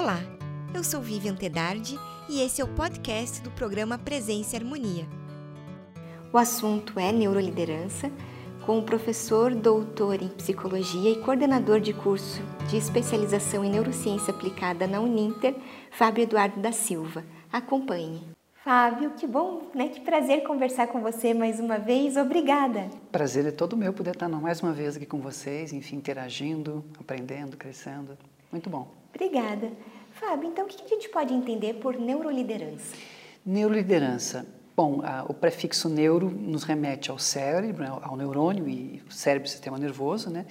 Olá, 0.00 0.20
eu 0.72 0.84
sou 0.84 1.00
Vivian 1.00 1.34
Tedardi 1.34 1.98
e 2.28 2.40
esse 2.40 2.60
é 2.60 2.64
o 2.64 2.68
podcast 2.68 3.42
do 3.42 3.50
programa 3.50 3.98
Presença 3.98 4.54
e 4.54 4.56
Harmonia. 4.60 5.04
O 6.32 6.38
assunto 6.38 7.00
é 7.00 7.10
neuroliderança, 7.10 8.08
com 8.64 8.78
o 8.78 8.84
professor 8.84 9.52
doutor 9.52 10.22
em 10.22 10.28
psicologia 10.28 11.10
e 11.10 11.20
coordenador 11.20 11.80
de 11.80 11.92
curso 11.92 12.40
de 12.68 12.76
especialização 12.76 13.64
em 13.64 13.70
neurociência 13.70 14.32
aplicada 14.32 14.86
na 14.86 15.00
Uninter, 15.00 15.56
Fábio 15.90 16.22
Eduardo 16.22 16.60
da 16.60 16.70
Silva. 16.70 17.24
Acompanhe. 17.52 18.22
Fábio, 18.62 19.10
que 19.18 19.26
bom, 19.26 19.68
né? 19.74 19.88
Que 19.88 20.00
prazer 20.00 20.44
conversar 20.44 20.86
com 20.86 21.00
você 21.00 21.34
mais 21.34 21.58
uma 21.58 21.76
vez. 21.76 22.16
Obrigada. 22.16 22.88
Prazer 23.10 23.44
é 23.46 23.50
todo 23.50 23.76
meu 23.76 23.92
poder 23.92 24.12
estar 24.12 24.28
mais 24.28 24.62
uma 24.62 24.72
vez 24.72 24.96
aqui 24.96 25.06
com 25.06 25.18
vocês, 25.18 25.72
enfim, 25.72 25.96
interagindo, 25.96 26.84
aprendendo, 27.00 27.56
crescendo. 27.56 28.16
Muito 28.52 28.70
bom. 28.70 28.97
Obrigada. 29.14 29.70
Fábio, 30.12 30.48
então 30.48 30.64
o 30.64 30.68
que 30.68 30.82
a 30.84 30.88
gente 30.88 31.08
pode 31.08 31.32
entender 31.32 31.74
por 31.74 31.96
neuroliderança? 31.96 32.94
Neuroliderança. 33.46 34.46
Bom, 34.76 35.00
a, 35.02 35.24
o 35.28 35.34
prefixo 35.34 35.88
neuro 35.88 36.30
nos 36.30 36.64
remete 36.64 37.10
ao 37.10 37.18
cérebro, 37.18 37.82
né, 37.82 37.98
ao 38.02 38.16
neurônio 38.16 38.68
e 38.68 39.02
o 39.08 39.12
cérebro, 39.12 39.48
sistema 39.48 39.78
nervoso, 39.78 40.30
né? 40.30 40.46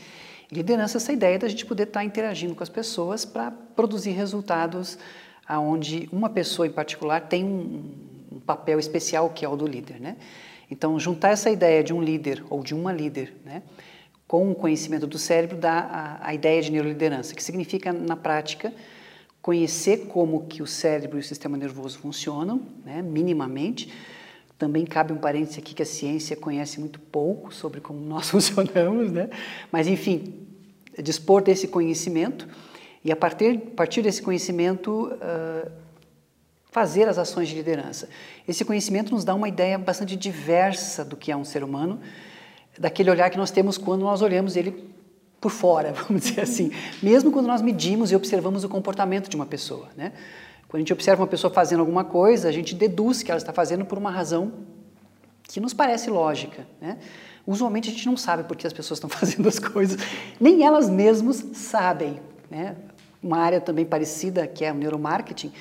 Liderança 0.51 0.97
é 0.97 0.99
essa 0.99 1.11
ideia 1.11 1.37
da 1.37 1.47
gente 1.47 1.65
poder 1.65 1.83
estar 1.83 2.03
interagindo 2.03 2.55
com 2.55 2.63
as 2.63 2.69
pessoas 2.69 3.25
para 3.25 3.51
produzir 3.51 4.11
resultados 4.11 4.97
aonde 5.45 6.07
uma 6.11 6.29
pessoa 6.29 6.67
em 6.67 6.71
particular 6.71 7.21
tem 7.27 7.43
um, 7.43 7.93
um, 8.31 8.39
papel 8.39 8.79
especial 8.79 9.29
que 9.29 9.43
é 9.43 9.49
o 9.49 9.55
do 9.55 9.67
líder, 9.67 9.99
né? 9.99 10.17
Então, 10.69 10.99
juntar 10.99 11.29
essa 11.29 11.49
ideia 11.49 11.83
de 11.83 11.93
um 11.93 12.01
líder 12.01 12.43
ou 12.49 12.61
de 12.61 12.73
uma 12.73 12.91
líder, 12.91 13.33
né, 13.45 13.63
com 14.27 14.51
o 14.51 14.55
conhecimento 14.55 15.07
do 15.07 15.17
cérebro 15.17 15.57
dá 15.57 15.79
a, 15.79 16.27
a 16.29 16.33
ideia 16.33 16.61
de 16.61 16.71
neuroliderança, 16.71 17.33
que 17.33 17.43
significa, 17.43 17.93
na 17.93 18.15
prática, 18.15 18.73
conhecer 19.41 20.07
como 20.07 20.45
que 20.47 20.61
o 20.61 20.67
cérebro 20.67 21.17
e 21.17 21.21
o 21.21 21.23
sistema 21.23 21.57
nervoso 21.57 21.97
funcionam, 21.99 22.61
né, 22.85 23.01
minimamente. 23.01 23.89
Também 24.57 24.85
cabe 24.85 25.13
um 25.13 25.17
parênteses 25.17 25.57
aqui 25.59 25.73
que 25.73 25.83
a 25.83 25.85
ciência 25.85 26.35
conhece 26.35 26.79
muito 26.79 26.99
pouco 26.99 27.53
sobre 27.53 27.79
como 27.79 27.99
nós 28.05 28.29
funcionamos, 28.29 29.11
né? 29.11 29.29
Mas, 29.71 29.87
enfim, 29.87 30.45
dispor 31.01 31.41
desse 31.41 31.67
conhecimento 31.67 32.47
e 33.05 33.11
a 33.11 33.15
partir, 33.15 33.57
partir 33.75 34.01
desse 34.01 34.21
conhecimento 34.21 35.13
uh, 35.13 35.71
fazer 36.71 37.07
as 37.07 37.17
ações 37.17 37.47
de 37.47 37.55
liderança. 37.55 38.09
Esse 38.47 38.65
conhecimento 38.65 39.13
nos 39.13 39.23
dá 39.23 39.33
uma 39.33 39.47
ideia 39.47 39.77
bastante 39.77 40.15
diversa 40.15 41.05
do 41.05 41.15
que 41.15 41.31
é 41.31 41.37
um 41.37 41.45
ser 41.45 41.63
humano, 41.63 42.01
daquele 42.79 43.09
olhar 43.09 43.29
que 43.29 43.37
nós 43.37 43.51
temos 43.51 43.77
quando 43.77 44.01
nós 44.01 44.21
olhamos 44.21 44.55
ele 44.55 44.93
por 45.39 45.51
fora, 45.51 45.93
vamos 46.07 46.23
dizer 46.23 46.41
assim, 46.41 46.71
mesmo 47.01 47.31
quando 47.31 47.47
nós 47.47 47.61
medimos 47.61 48.11
e 48.11 48.15
observamos 48.15 48.63
o 48.63 48.69
comportamento 48.69 49.29
de 49.29 49.35
uma 49.35 49.45
pessoa, 49.45 49.87
né? 49.95 50.13
Quando 50.67 50.79
a 50.79 50.79
gente 50.79 50.93
observa 50.93 51.21
uma 51.21 51.27
pessoa 51.27 51.51
fazendo 51.53 51.79
alguma 51.79 52.03
coisa, 52.03 52.49
a 52.49 52.51
gente 52.51 52.75
deduz 52.75 53.23
que 53.23 53.31
ela 53.31 53.37
está 53.37 53.53
fazendo 53.53 53.85
por 53.85 53.97
uma 53.97 54.11
razão 54.11 54.51
que 55.43 55.61
nos 55.61 55.73
parece 55.73 56.09
lógica, 56.09 56.67
né? 56.81 56.97
Usualmente 57.45 57.89
a 57.89 57.93
gente 57.93 58.05
não 58.05 58.17
sabe 58.17 58.43
por 58.43 58.57
que 58.57 58.67
as 58.67 58.73
pessoas 58.73 58.97
estão 58.97 59.09
fazendo 59.09 59.47
as 59.47 59.59
coisas, 59.59 59.97
nem 60.39 60.63
elas 60.63 60.89
mesmas 60.89 61.45
sabem, 61.53 62.19
né? 62.49 62.75
Uma 63.23 63.37
área 63.37 63.61
também 63.61 63.85
parecida, 63.85 64.45
que 64.45 64.65
é 64.65 64.71
o 64.71 64.75
neuromarketing, 64.75 65.51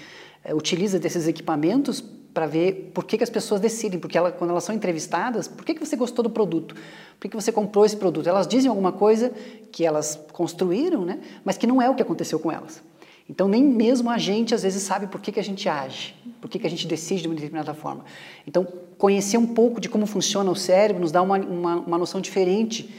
é, 0.45 0.55
utiliza 0.55 0.99
desses 0.99 1.29
equipamentos 1.29 2.03
para 2.37 2.47
ver 2.47 2.91
por 2.93 3.05
que, 3.05 3.17
que, 3.17 3.25
as 3.25 3.31
pessoas 3.31 3.63
decidem, 3.63 3.99
porque 3.99 4.19
ela, 4.19 4.31
quando 4.31 4.51
elas 4.51 4.63
são 4.63 4.75
entrevistadas, 4.75 5.49
por 5.49 5.65
que, 5.65 5.73
que 5.73 5.81
você 5.81 5.97
gostou 5.97 6.23
do 6.23 6.29
produto? 6.29 6.77
Por 7.19 7.31
que, 7.31 7.35
você 7.35 7.51
comprou 7.51 7.87
esse 7.87 7.97
produto? 7.97 8.29
Elas 8.29 8.47
dizem 8.47 8.69
alguma 8.69 8.93
coisa 8.93 9.33
que 9.73 9.87
elas 9.87 10.21
construíram, 10.35 11.03
né? 11.03 11.19
mas 11.43 11.57
que 11.57 11.67
não 11.67 11.81
é 11.81 11.89
o 11.89 11.95
que 11.95 12.03
aconteceu 12.03 12.39
com 12.39 12.53
elas. 12.53 12.83
Então, 13.27 13.49
nem 13.49 13.65
mesmo 13.65 14.11
a 14.11 14.19
gente, 14.19 14.55
às 14.55 14.65
vezes, 14.65 14.83
sabe 14.83 15.07
por 15.07 15.19
que, 15.19 15.33
que 15.33 15.41
a 15.41 15.43
gente 15.43 15.67
age, 15.67 16.15
por 16.39 16.51
que, 16.51 16.59
que 16.59 16.67
a 16.67 16.69
gente 16.69 16.87
decide 16.87 17.23
de 17.23 17.29
uma 17.29 17.35
determinada 17.35 17.73
forma. 17.73 18.05
Então, 18.47 18.69
conhecer 18.99 19.39
um 19.39 19.47
pouco 19.47 19.81
de 19.81 19.89
como 19.89 20.05
funciona 20.05 20.51
o 20.51 20.55
cérebro 20.55 21.01
nos 21.01 21.11
dá 21.11 21.23
uma, 21.23 21.39
uma, 21.39 21.77
uma 21.77 21.97
noção 21.97 22.21
diferente 22.21 22.95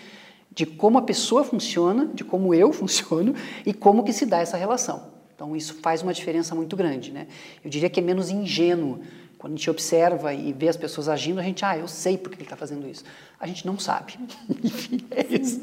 de 0.50 0.66
como 0.66 0.98
a 0.98 1.04
pessoa 1.04 1.44
funciona, 1.44 2.08
de 2.12 2.24
como 2.24 2.56
eu 2.56 2.74
funciono 2.74 3.36
e 3.64 3.72
como 3.72 4.04
que 4.04 4.14
se 4.14 4.26
dá 4.26 4.40
essa 4.40 4.58
relação. 4.58 5.16
Então 5.38 5.56
isso 5.56 5.76
faz 5.84 6.02
uma 6.02 6.12
diferença 6.12 6.56
muito 6.56 6.76
grande, 6.76 7.12
né? 7.12 7.28
Eu 7.64 7.70
diria 7.70 7.88
que 7.92 8.00
é 8.00 8.04
menos 8.04 8.32
ingênuo 8.32 9.02
quando 9.38 9.54
a 9.54 9.56
gente 9.56 9.70
observa 9.70 10.34
e 10.34 10.52
vê 10.52 10.68
as 10.68 10.78
pessoas 10.78 11.08
agindo, 11.08 11.40
a 11.40 11.44
gente, 11.44 11.64
ah, 11.64 11.78
eu 11.78 11.88
sei 11.88 12.18
por 12.18 12.30
que 12.30 12.36
ele 12.36 12.44
está 12.44 12.56
fazendo 12.56 12.88
isso. 12.88 13.04
A 13.40 13.46
gente 13.46 13.66
não 13.66 13.78
sabe. 13.78 14.18
Enfim, 14.64 15.06
é 15.12 15.26
isso. 15.28 15.62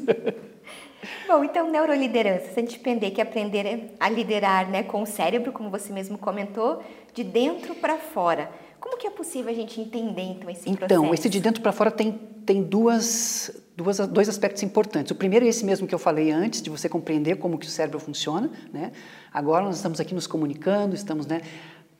Bom, 1.27 1.43
então 1.43 1.69
neuroliderança, 1.69 2.53
se 2.53 2.59
a 2.59 2.63
gente 2.63 2.79
entender 2.79 3.11
que 3.11 3.21
aprender 3.21 3.95
a 3.99 4.09
liderar, 4.09 4.69
né, 4.69 4.83
com 4.83 5.01
o 5.01 5.05
cérebro, 5.05 5.51
como 5.51 5.69
você 5.69 5.91
mesmo 5.91 6.17
comentou, 6.17 6.81
de 7.13 7.23
dentro 7.23 7.75
para 7.75 7.97
fora. 7.97 8.49
Como 8.79 8.97
que 8.97 9.07
é 9.07 9.09
possível 9.09 9.51
a 9.51 9.55
gente 9.55 9.81
entender 9.81 10.21
então 10.21 10.49
esse 10.49 10.61
então, 10.61 10.75
processo? 10.75 11.01
Então, 11.01 11.13
esse 11.13 11.29
de 11.29 11.39
dentro 11.39 11.61
para 11.61 11.71
fora 11.71 11.89
tem, 11.89 12.19
tem 12.45 12.61
duas, 12.61 13.51
duas, 13.75 13.97
dois 14.07 14.29
aspectos 14.29 14.61
importantes. 14.61 15.11
O 15.11 15.15
primeiro 15.15 15.43
é 15.43 15.49
esse 15.49 15.65
mesmo 15.65 15.87
que 15.87 15.95
eu 15.95 15.99
falei 15.99 16.31
antes, 16.31 16.61
de 16.61 16.69
você 16.69 16.87
compreender 16.87 17.37
como 17.37 17.57
que 17.57 17.65
o 17.65 17.69
cérebro 17.69 17.99
funciona. 17.99 18.51
Né? 18.71 18.91
Agora 19.33 19.65
nós 19.65 19.77
estamos 19.77 19.99
aqui 19.99 20.13
nos 20.13 20.27
comunicando, 20.27 20.93
estamos 20.93 21.25
né, 21.25 21.41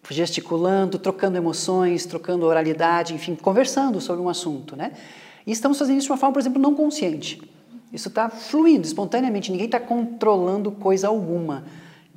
gesticulando, 0.09 0.99
trocando 0.99 1.37
emoções, 1.37 2.05
trocando 2.05 2.45
oralidade, 2.45 3.13
enfim, 3.13 3.35
conversando 3.35 3.99
sobre 3.99 4.21
um 4.21 4.29
assunto. 4.29 4.75
Né? 4.75 4.91
E 5.45 5.51
estamos 5.51 5.77
fazendo 5.79 5.97
isso 5.97 6.07
de 6.07 6.11
uma 6.11 6.17
forma, 6.17 6.33
por 6.33 6.39
exemplo, 6.39 6.61
não 6.61 6.73
consciente. 6.75 7.41
Isso 7.91 8.09
está 8.09 8.29
fluindo 8.29 8.85
espontaneamente, 8.85 9.51
ninguém 9.51 9.67
está 9.67 9.79
controlando 9.79 10.71
coisa 10.71 11.07
alguma. 11.07 11.63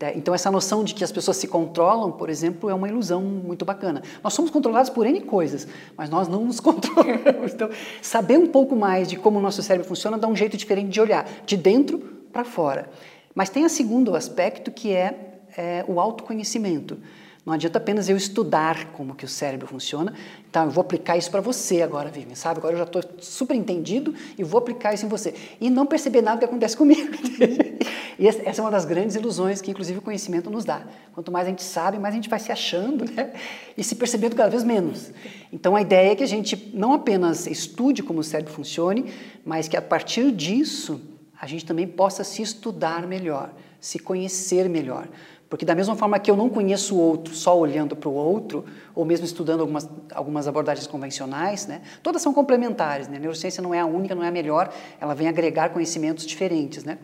Né? 0.00 0.12
Então, 0.16 0.34
essa 0.34 0.50
noção 0.50 0.84
de 0.84 0.94
que 0.94 1.03
as 1.03 1.12
pessoas 1.12 1.37
se 1.37 1.49
controlam, 1.49 2.12
por 2.12 2.31
exemplo, 2.31 2.71
é 2.71 2.75
uma 2.75 2.88
ilusão 2.88 3.22
muito 3.22 3.65
bacana. 3.65 4.03
Nós 4.22 4.32
somos 4.32 4.50
controlados 4.50 4.91
por 4.91 5.06
N 5.06 5.20
coisas, 5.20 5.66
mas 5.97 6.09
nós 6.09 6.28
não 6.28 6.44
nos 6.44 6.59
controlamos. 6.60 7.53
Então, 7.53 7.69
saber 8.00 8.38
um 8.38 8.47
pouco 8.47 8.76
mais 8.76 9.09
de 9.09 9.16
como 9.16 9.38
o 9.38 9.43
nosso 9.43 9.62
cérebro 9.62 9.87
funciona 9.87 10.16
dá 10.16 10.28
um 10.28 10.37
jeito 10.37 10.56
diferente 10.56 10.91
de 10.91 11.00
olhar, 11.00 11.28
de 11.44 11.56
dentro 11.56 11.99
para 12.32 12.44
fora. 12.44 12.88
Mas 13.34 13.50
tem 13.50 13.65
o 13.65 13.69
segundo 13.69 14.15
aspecto 14.15 14.70
que 14.70 14.93
é, 14.93 15.41
é 15.56 15.84
o 15.87 16.00
autoconhecimento. 16.00 16.99
Não 17.48 17.54
adianta 17.54 17.78
apenas 17.78 18.10
eu 18.10 18.16
estudar 18.19 18.92
como 18.92 19.14
que 19.14 19.25
o 19.25 19.28
cérebro 19.28 19.66
funciona. 19.66 20.12
Então, 20.50 20.66
eu 20.66 20.70
vou 20.70 20.82
aplicar 20.82 21.16
isso 21.16 21.31
para 21.31 21.41
você 21.41 21.81
agora, 21.81 22.10
Vivian, 22.10 22.34
sabe? 22.34 22.59
Agora 22.59 22.75
eu 22.75 22.78
já 22.81 22.84
estou 22.84 23.03
super 23.20 23.54
entendido 23.54 24.14
e 24.36 24.44
vou 24.44 24.59
aplicar 24.59 24.92
isso 24.92 25.06
em 25.06 25.09
você. 25.09 25.32
E 25.58 25.70
não 25.70 25.87
perceber 25.87 26.20
nada 26.20 26.38
que 26.38 26.44
acontece 26.44 26.76
comigo. 26.76 27.08
e 28.19 28.28
essa 28.28 28.60
é 28.60 28.62
uma 28.62 28.70
das 28.70 28.84
grandes 28.84 29.16
ilusões 29.16 29.62
que, 29.62 29.70
inclusive, 29.70 29.98
o 29.98 30.03
conhecimento 30.03 30.50
nos 30.50 30.66
dá. 30.66 30.82
Quanto 31.14 31.32
mais 31.32 31.47
a 31.47 31.48
gente 31.48 31.62
sabe, 31.62 31.98
mais 31.98 32.12
a 32.12 32.16
gente 32.16 32.28
vai 32.28 32.38
se 32.38 32.53
achando 32.53 33.10
né? 33.10 33.32
e 33.75 33.82
se 33.82 33.94
percebendo 33.94 34.37
cada 34.37 34.50
vez 34.50 34.62
menos. 34.62 35.10
Então, 35.50 35.75
a 35.75 35.81
ideia 35.81 36.12
é 36.12 36.14
que 36.14 36.22
a 36.22 36.28
gente 36.28 36.70
não 36.75 36.92
apenas 36.92 37.47
estude 37.47 38.03
como 38.03 38.20
o 38.20 38.25
cérebro 38.25 38.53
funcione, 38.53 39.10
mas 39.42 39.69
que 39.69 39.76
a 39.78 39.81
partir 39.81 40.32
disso 40.32 41.00
a 41.41 41.47
gente 41.47 41.64
também 41.64 41.87
possa 41.87 42.22
se 42.25 42.42
estudar 42.42 43.06
melhor, 43.06 43.54
se 43.81 43.98
conhecer 43.98 44.69
melhor. 44.69 45.08
Porque 45.48 45.64
da 45.64 45.75
mesma 45.75 45.97
forma 45.97 46.19
que 46.19 46.31
eu 46.31 46.36
não 46.36 46.48
conheço 46.50 46.94
o 46.94 46.98
outro 46.98 47.34
só 47.34 47.59
olhando 47.59 47.97
para 47.97 48.09
o 48.09 48.12
outro, 48.12 48.64
ou 48.94 49.04
mesmo 49.04 49.25
estudando 49.25 49.60
algumas, 49.60 49.88
algumas 50.14 50.47
abordagens 50.47 50.86
convencionais, 50.86 51.66
né, 51.66 51.81
todas 52.03 52.20
são 52.20 52.34
complementares. 52.34 53.09
Né? 53.09 53.16
A 53.16 53.20
neurociência 53.20 53.62
não 53.62 53.72
é 53.72 53.81
a 53.81 53.87
única, 53.87 54.14
não 54.14 54.22
é 54.22 54.28
a 54.28 54.31
melhor, 54.31 54.70
ela 55.00 55.14
vem 55.14 55.26
agregar 55.26 55.70
conhecimentos 55.70 56.26
diferentes. 56.26 56.84
Né? 56.84 56.98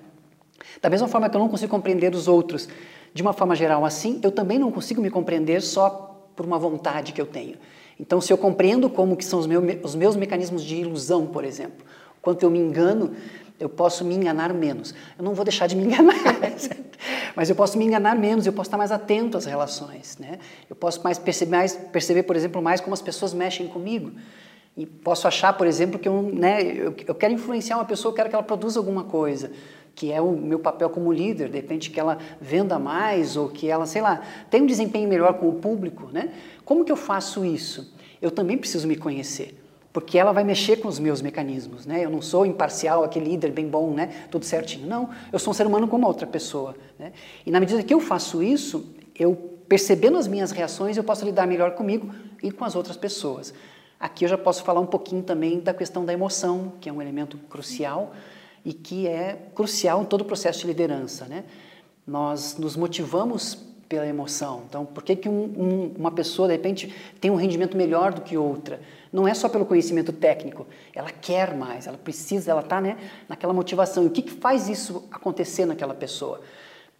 Da 0.82 0.90
mesma 0.90 1.08
forma 1.08 1.28
que 1.28 1.36
eu 1.36 1.40
não 1.40 1.48
consigo 1.48 1.70
compreender 1.70 2.14
os 2.14 2.28
outros 2.28 2.68
de 3.14 3.22
uma 3.22 3.32
forma 3.32 3.54
geral 3.54 3.84
assim, 3.84 4.20
eu 4.22 4.30
também 4.30 4.58
não 4.58 4.70
consigo 4.70 5.00
me 5.00 5.08
compreender 5.08 5.62
só 5.62 6.28
por 6.34 6.44
uma 6.44 6.58
vontade 6.58 7.12
que 7.12 7.20
eu 7.20 7.26
tenho. 7.26 7.56
Então, 7.98 8.20
se 8.20 8.32
eu 8.32 8.36
compreendo 8.36 8.90
como 8.90 9.16
que 9.16 9.24
são 9.24 9.38
os 9.38 9.46
meus, 9.46 9.64
os 9.84 9.94
meus 9.94 10.16
mecanismos 10.16 10.64
de 10.64 10.76
ilusão, 10.76 11.26
por 11.26 11.44
exemplo, 11.44 11.86
quanto 12.20 12.42
eu 12.42 12.50
me 12.50 12.58
engano, 12.58 13.12
eu 13.64 13.68
posso 13.70 14.04
me 14.04 14.14
enganar 14.14 14.52
menos. 14.52 14.94
Eu 15.16 15.24
não 15.24 15.32
vou 15.32 15.42
deixar 15.42 15.66
de 15.66 15.74
me 15.74 15.84
enganar, 15.84 16.14
mas 17.34 17.48
eu 17.48 17.56
posso 17.56 17.78
me 17.78 17.84
enganar 17.86 18.14
menos, 18.14 18.46
eu 18.46 18.52
posso 18.52 18.68
estar 18.68 18.76
mais 18.76 18.92
atento 18.92 19.38
às 19.38 19.46
relações. 19.46 20.18
Né? 20.18 20.38
Eu 20.68 20.76
posso 20.76 21.02
mais 21.02 21.18
perceber, 21.18 21.56
mais, 21.56 21.74
perceber, 21.74 22.24
por 22.24 22.36
exemplo, 22.36 22.60
mais 22.60 22.82
como 22.82 22.92
as 22.92 23.00
pessoas 23.00 23.32
mexem 23.32 23.66
comigo. 23.66 24.12
E 24.76 24.84
posso 24.84 25.26
achar, 25.26 25.54
por 25.54 25.66
exemplo, 25.66 25.98
que 25.98 26.06
eu, 26.06 26.20
né, 26.22 26.62
eu, 26.62 26.94
eu 27.06 27.14
quero 27.14 27.32
influenciar 27.32 27.76
uma 27.76 27.86
pessoa, 27.86 28.12
eu 28.12 28.16
quero 28.16 28.28
que 28.28 28.34
ela 28.34 28.44
produza 28.44 28.78
alguma 28.78 29.04
coisa, 29.04 29.50
que 29.94 30.12
é 30.12 30.20
o 30.20 30.32
meu 30.32 30.58
papel 30.58 30.90
como 30.90 31.10
líder, 31.10 31.48
de 31.48 31.56
repente 31.56 31.90
que 31.90 31.98
ela 31.98 32.18
venda 32.38 32.78
mais 32.78 33.34
ou 33.34 33.48
que 33.48 33.70
ela, 33.70 33.86
sei 33.86 34.02
lá, 34.02 34.20
tenha 34.50 34.62
um 34.62 34.66
desempenho 34.66 35.08
melhor 35.08 35.38
com 35.38 35.48
o 35.48 35.54
público. 35.54 36.10
Né? 36.12 36.34
Como 36.66 36.84
que 36.84 36.92
eu 36.92 36.96
faço 36.96 37.46
isso? 37.46 37.94
Eu 38.20 38.30
também 38.30 38.58
preciso 38.58 38.86
me 38.86 38.96
conhecer 38.96 39.63
porque 39.94 40.18
ela 40.18 40.32
vai 40.32 40.42
mexer 40.42 40.78
com 40.80 40.88
os 40.88 40.98
meus 40.98 41.22
mecanismos, 41.22 41.86
né? 41.86 42.04
Eu 42.04 42.10
não 42.10 42.20
sou 42.20 42.44
imparcial, 42.44 43.04
aquele 43.04 43.30
líder 43.30 43.52
bem 43.52 43.68
bom, 43.68 43.94
né? 43.94 44.26
Tudo 44.28 44.44
certinho. 44.44 44.88
Não, 44.88 45.08
eu 45.32 45.38
sou 45.38 45.52
um 45.52 45.54
ser 45.54 45.68
humano 45.68 45.86
como 45.86 46.04
outra 46.04 46.26
pessoa, 46.26 46.74
né? 46.98 47.12
E 47.46 47.50
na 47.52 47.60
medida 47.60 47.80
que 47.80 47.94
eu 47.94 48.00
faço 48.00 48.42
isso, 48.42 48.92
eu 49.16 49.36
percebendo 49.68 50.18
as 50.18 50.26
minhas 50.26 50.50
reações, 50.50 50.96
eu 50.96 51.04
posso 51.04 51.24
lidar 51.24 51.46
melhor 51.46 51.76
comigo 51.76 52.12
e 52.42 52.50
com 52.50 52.64
as 52.64 52.74
outras 52.74 52.96
pessoas. 52.96 53.54
Aqui 54.00 54.24
eu 54.24 54.28
já 54.28 54.36
posso 54.36 54.64
falar 54.64 54.80
um 54.80 54.86
pouquinho 54.86 55.22
também 55.22 55.60
da 55.60 55.72
questão 55.72 56.04
da 56.04 56.12
emoção, 56.12 56.72
que 56.80 56.88
é 56.88 56.92
um 56.92 57.00
elemento 57.00 57.38
crucial 57.48 58.14
e 58.64 58.72
que 58.72 59.06
é 59.06 59.46
crucial 59.54 60.02
em 60.02 60.06
todo 60.06 60.22
o 60.22 60.24
processo 60.24 60.62
de 60.62 60.66
liderança, 60.66 61.26
né? 61.26 61.44
Nós 62.04 62.58
nos 62.58 62.74
motivamos 62.74 63.56
pela 63.88 64.06
emoção. 64.06 64.62
Então, 64.68 64.84
por 64.84 65.04
que, 65.04 65.14
que 65.14 65.28
um, 65.28 65.44
um, 65.56 65.94
uma 65.96 66.10
pessoa, 66.10 66.48
de 66.48 66.54
repente, 66.54 66.92
tem 67.20 67.30
um 67.30 67.36
rendimento 67.36 67.76
melhor 67.76 68.12
do 68.12 68.22
que 68.22 68.36
outra? 68.36 68.80
Não 69.14 69.28
é 69.28 69.32
só 69.32 69.48
pelo 69.48 69.64
conhecimento 69.64 70.12
técnico, 70.12 70.66
ela 70.92 71.08
quer 71.08 71.54
mais, 71.54 71.86
ela 71.86 71.96
precisa, 71.96 72.50
ela 72.50 72.62
está 72.62 72.80
né, 72.80 72.98
naquela 73.28 73.52
motivação. 73.52 74.02
E 74.02 74.06
o 74.08 74.10
que, 74.10 74.22
que 74.22 74.32
faz 74.32 74.68
isso 74.68 75.04
acontecer 75.08 75.64
naquela 75.66 75.94
pessoa? 75.94 76.40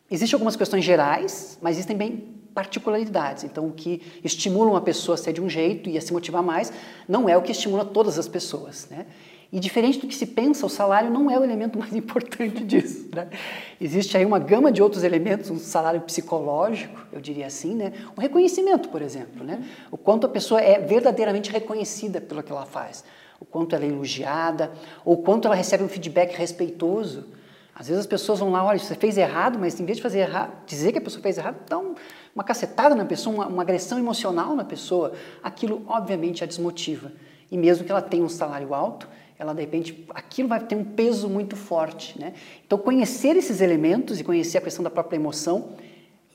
Existem 0.08 0.36
algumas 0.36 0.54
questões 0.54 0.84
gerais, 0.84 1.58
mas 1.60 1.74
existem 1.74 1.96
bem 1.96 2.36
particularidades. 2.54 3.42
Então, 3.42 3.66
o 3.66 3.72
que 3.72 4.00
estimula 4.22 4.70
uma 4.70 4.80
pessoa 4.80 5.16
a 5.16 5.18
ser 5.18 5.32
de 5.32 5.42
um 5.42 5.48
jeito 5.48 5.90
e 5.90 5.98
a 5.98 6.00
se 6.00 6.12
motivar 6.12 6.40
mais 6.40 6.72
não 7.08 7.28
é 7.28 7.36
o 7.36 7.42
que 7.42 7.50
estimula 7.50 7.84
todas 7.84 8.16
as 8.16 8.28
pessoas. 8.28 8.86
Né? 8.88 9.06
E 9.52 9.60
diferente 9.60 10.00
do 10.00 10.06
que 10.06 10.14
se 10.14 10.26
pensa, 10.26 10.66
o 10.66 10.68
salário 10.68 11.10
não 11.10 11.30
é 11.30 11.38
o 11.38 11.44
elemento 11.44 11.78
mais 11.78 11.92
importante 11.96 12.64
disso. 12.64 13.08
Né? 13.14 13.28
Existe 13.80 14.16
aí 14.16 14.24
uma 14.24 14.38
gama 14.38 14.72
de 14.72 14.82
outros 14.82 15.04
elementos, 15.04 15.50
um 15.50 15.58
salário 15.58 16.00
psicológico, 16.00 17.06
eu 17.12 17.20
diria 17.20 17.46
assim, 17.46 17.74
né? 17.74 17.92
o 18.16 18.20
reconhecimento, 18.20 18.88
por 18.88 19.02
exemplo. 19.02 19.44
Né? 19.44 19.64
O 19.90 19.96
quanto 19.96 20.26
a 20.26 20.28
pessoa 20.28 20.60
é 20.60 20.78
verdadeiramente 20.78 21.50
reconhecida 21.50 22.20
pelo 22.20 22.42
que 22.42 22.50
ela 22.50 22.66
faz, 22.66 23.04
o 23.38 23.44
quanto 23.44 23.74
ela 23.74 23.84
é 23.84 23.88
elogiada, 23.88 24.72
ou 25.04 25.18
quanto 25.18 25.46
ela 25.46 25.54
recebe 25.54 25.84
um 25.84 25.88
feedback 25.88 26.36
respeitoso. 26.36 27.26
Às 27.74 27.88
vezes 27.88 28.00
as 28.00 28.06
pessoas 28.06 28.38
vão 28.38 28.52
lá, 28.52 28.64
olha, 28.64 28.78
você 28.78 28.94
fez 28.94 29.18
errado, 29.18 29.58
mas 29.58 29.78
em 29.80 29.84
vez 29.84 29.96
de 29.96 30.02
fazer 30.02 30.20
errado, 30.20 30.52
dizer 30.64 30.92
que 30.92 30.98
a 30.98 31.00
pessoa 31.00 31.20
fez 31.20 31.38
errado, 31.38 31.56
dá 31.68 31.76
um, 31.76 31.94
uma 32.32 32.44
cacetada 32.44 32.94
na 32.94 33.04
pessoa, 33.04 33.34
uma, 33.34 33.46
uma 33.48 33.62
agressão 33.62 33.98
emocional 33.98 34.54
na 34.54 34.64
pessoa. 34.64 35.12
Aquilo, 35.42 35.82
obviamente, 35.88 36.44
a 36.44 36.46
desmotiva. 36.46 37.10
E 37.50 37.58
mesmo 37.58 37.84
que 37.84 37.90
ela 37.90 38.00
tenha 38.00 38.24
um 38.24 38.28
salário 38.28 38.72
alto, 38.72 39.08
ela 39.38 39.52
de 39.52 39.60
repente, 39.60 40.04
aquilo 40.10 40.48
vai 40.48 40.60
ter 40.60 40.76
um 40.76 40.84
peso 40.84 41.28
muito 41.28 41.56
forte, 41.56 42.18
né? 42.18 42.34
Então 42.66 42.78
conhecer 42.78 43.36
esses 43.36 43.60
elementos 43.60 44.20
e 44.20 44.24
conhecer 44.24 44.58
a 44.58 44.60
questão 44.60 44.82
da 44.82 44.90
própria 44.90 45.16
emoção 45.16 45.70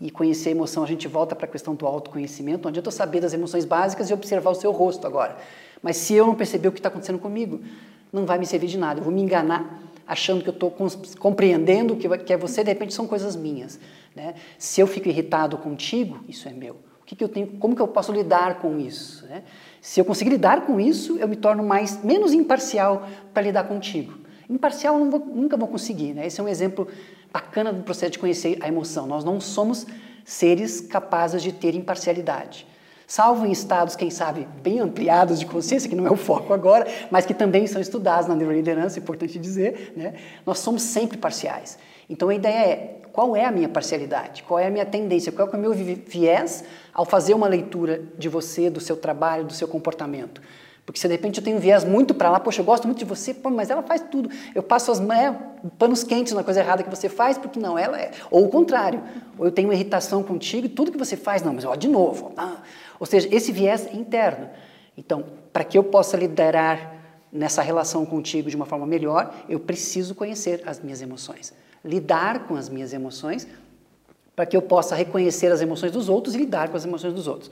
e 0.02 0.10
conhecer 0.10 0.50
a 0.50 0.52
emoção, 0.52 0.84
a 0.84 0.88
gente 0.88 1.08
volta 1.08 1.36
para 1.36 1.46
a 1.46 1.50
questão 1.50 1.76
do 1.76 1.86
autoconhecimento, 1.86 2.68
onde 2.68 2.78
eu 2.78 2.82
estou 2.82 2.92
saber 2.92 3.20
das 3.20 3.34
emoções 3.34 3.66
básicas 3.66 4.10
e 4.10 4.14
observar 4.14 4.50
o 4.52 4.56
seu 4.56 4.72
rosto 4.72 5.06
agora. 5.06 5.38
Mas 5.82 5.98
se 5.98 6.14
eu 6.14 6.26
não 6.26 6.36
perceber 6.36 6.70
o 6.70 6.72
que 6.72 6.80
está 6.80 6.90
acontecendo 6.90 7.20
comigo, 7.20 7.62
não 8.12 8.26
vai 8.26 8.38
me 8.38 8.46
servir 8.46 8.68
de 8.68 8.78
nada. 8.78 9.00
Eu 9.00 9.04
vou 9.04 9.14
me 9.14 9.22
enganar 9.22 9.82
achando 10.08 10.42
que 10.42 10.50
eu 10.50 10.54
estou 10.54 10.74
compreendendo 11.20 11.96
que 11.96 12.34
é 12.34 12.38
você, 12.38 12.64
de 12.64 12.70
repente 12.70 12.94
são 12.94 13.08
coisas 13.08 13.36
minhas. 13.36 13.80
Né? 14.16 14.34
Se 14.58 14.82
eu 14.82 14.88
fico 14.88 15.08
irritado 15.08 15.58
contigo, 15.58 16.20
isso 16.28 16.48
é 16.48 16.52
meu. 16.52 16.76
O 17.02 17.06
que, 17.06 17.16
que 17.16 17.24
eu 17.24 17.30
tenho? 17.30 17.48
Como 17.60 17.76
que 17.76 17.82
eu 17.82 17.88
posso 17.88 18.12
lidar 18.12 18.60
com 18.60 18.80
isso? 18.80 19.26
Né? 19.26 19.44
Se 19.82 20.00
eu 20.00 20.06
conseguir 20.06 20.32
lidar 20.32 20.66
com 20.66 20.80
isso, 20.80 21.18
eu 21.18 21.28
me 21.28 21.36
torno 21.36 21.64
mais 21.64 22.04
menos 22.04 22.34
imparcial 22.34 23.08
para 23.34 23.44
lidar 23.44 23.64
contigo. 23.66 24.14
Imparcial 24.50 25.00
eu 25.00 25.10
vou, 25.10 25.20
nunca 25.20 25.56
vou 25.56 25.68
conseguir. 25.68 26.14
Né? 26.14 26.28
Esse 26.28 26.40
é 26.40 26.44
um 26.44 26.48
exemplo 26.48 26.88
bacana 27.32 27.72
do 27.72 27.84
processo 27.84 28.14
de 28.14 28.20
conhecer 28.20 28.58
a 28.62 28.68
emoção. 28.68 29.06
Nós 29.06 29.24
não 29.24 29.40
somos 29.40 29.86
seres 30.26 30.82
capazes 30.82 31.42
de 31.42 31.52
ter 31.52 31.76
imparcialidade. 31.76 32.68
Salvo 33.10 33.44
em 33.48 33.52
estados, 33.52 33.96
quem 33.96 34.12
sabe, 34.12 34.48
bem 34.62 34.80
ampliados 34.80 35.40
de 35.40 35.46
consciência, 35.48 35.90
que 35.90 35.96
não 35.96 36.06
é 36.06 36.12
o 36.12 36.16
foco 36.16 36.54
agora, 36.54 36.86
mas 37.10 37.26
que 37.26 37.34
também 37.34 37.66
são 37.66 37.82
estudados 37.82 38.28
na 38.28 38.36
neuroliderança, 38.36 39.00
é 39.00 39.02
importante 39.02 39.40
dizer, 39.40 39.94
né? 39.98 40.14
nós 40.46 40.60
somos 40.60 40.84
sempre 40.84 41.18
parciais. 41.18 41.80
Então 42.08 42.30
a 42.30 42.36
ideia 42.36 42.60
é 42.68 43.00
qual 43.12 43.36
é 43.36 43.46
a 43.46 43.52
minha 43.52 43.68
parcialidade, 43.68 44.44
qual 44.44 44.60
é 44.60 44.68
a 44.68 44.70
minha 44.70 44.86
tendência, 44.86 45.32
qual 45.32 45.50
é 45.52 45.58
o 45.58 45.60
meu 45.60 45.74
viés 45.74 46.64
ao 46.94 47.04
fazer 47.04 47.34
uma 47.34 47.48
leitura 47.48 48.00
de 48.16 48.30
você, 48.30 48.70
do 48.70 48.80
seu 48.80 48.96
trabalho, 48.96 49.44
do 49.44 49.54
seu 49.54 49.68
comportamento. 49.68 50.40
Porque 50.86 51.00
se 51.00 51.08
de 51.08 51.14
repente 51.16 51.40
eu 51.40 51.44
tenho 51.44 51.58
um 51.58 51.60
viés 51.60 51.84
muito 51.84 52.14
para 52.14 52.30
lá, 52.30 52.40
poxa, 52.40 52.62
eu 52.62 52.66
gosto 52.66 52.86
muito 52.86 53.00
de 53.00 53.06
você, 53.06 53.34
pô, 53.34 53.50
mas 53.50 53.72
ela 53.72 53.82
faz 53.82 54.04
tudo. 54.12 54.30
Eu 54.54 54.62
passo 54.62 54.92
as 54.92 55.00
é, 55.00 55.36
panos 55.80 56.04
quentes 56.04 56.34
na 56.34 56.44
coisa 56.44 56.60
errada 56.60 56.84
que 56.84 56.90
você 56.92 57.10
faz, 57.10 57.40
porque 57.40 57.60
não, 57.60 57.76
ela 57.76 58.00
é. 58.00 58.12
Ou 58.30 58.46
o 58.46 58.50
contrário. 58.50 59.02
Ou 59.36 59.46
eu 59.46 59.52
tenho 59.52 59.74
irritação 59.74 60.22
contigo 60.22 60.68
e 60.68 60.70
tudo 60.70 60.92
que 60.92 60.98
você 60.98 61.18
faz, 61.18 61.42
não, 61.42 61.54
mas 61.54 61.66
ó, 61.66 61.74
de 61.74 61.88
novo. 61.88 62.34
Ah. 62.38 62.58
Ou 63.00 63.06
seja, 63.06 63.28
esse 63.32 63.52
viés 63.52 63.88
é 63.88 63.96
interno. 63.96 64.50
Então, 64.98 65.26
para 65.54 65.64
que 65.64 65.78
eu 65.78 65.84
possa 65.84 66.18
liderar 66.18 66.96
nessa 67.32 67.62
relação 67.62 68.06
contigo 68.06 68.50
de 68.50 68.56
uma 68.56 68.66
forma 68.66 68.86
melhor, 68.86 69.34
eu 69.48 69.60
preciso 69.60 70.14
conhecer 70.14 70.62
as 70.66 70.80
minhas 70.80 71.02
emoções 71.02 71.54
lidar 71.84 72.48
com 72.48 72.56
as 72.56 72.70
minhas 72.70 72.94
emoções, 72.94 73.48
para 74.36 74.46
que 74.46 74.56
eu 74.56 74.62
possa 74.62 74.96
reconhecer 74.96 75.52
as 75.52 75.62
emoções 75.62 75.92
dos 75.92 76.08
outros 76.10 76.36
e 76.36 76.38
lidar 76.38 76.70
com 76.70 76.78
as 76.78 76.86
emoções 76.86 77.14
dos 77.14 77.28
outros. 77.28 77.52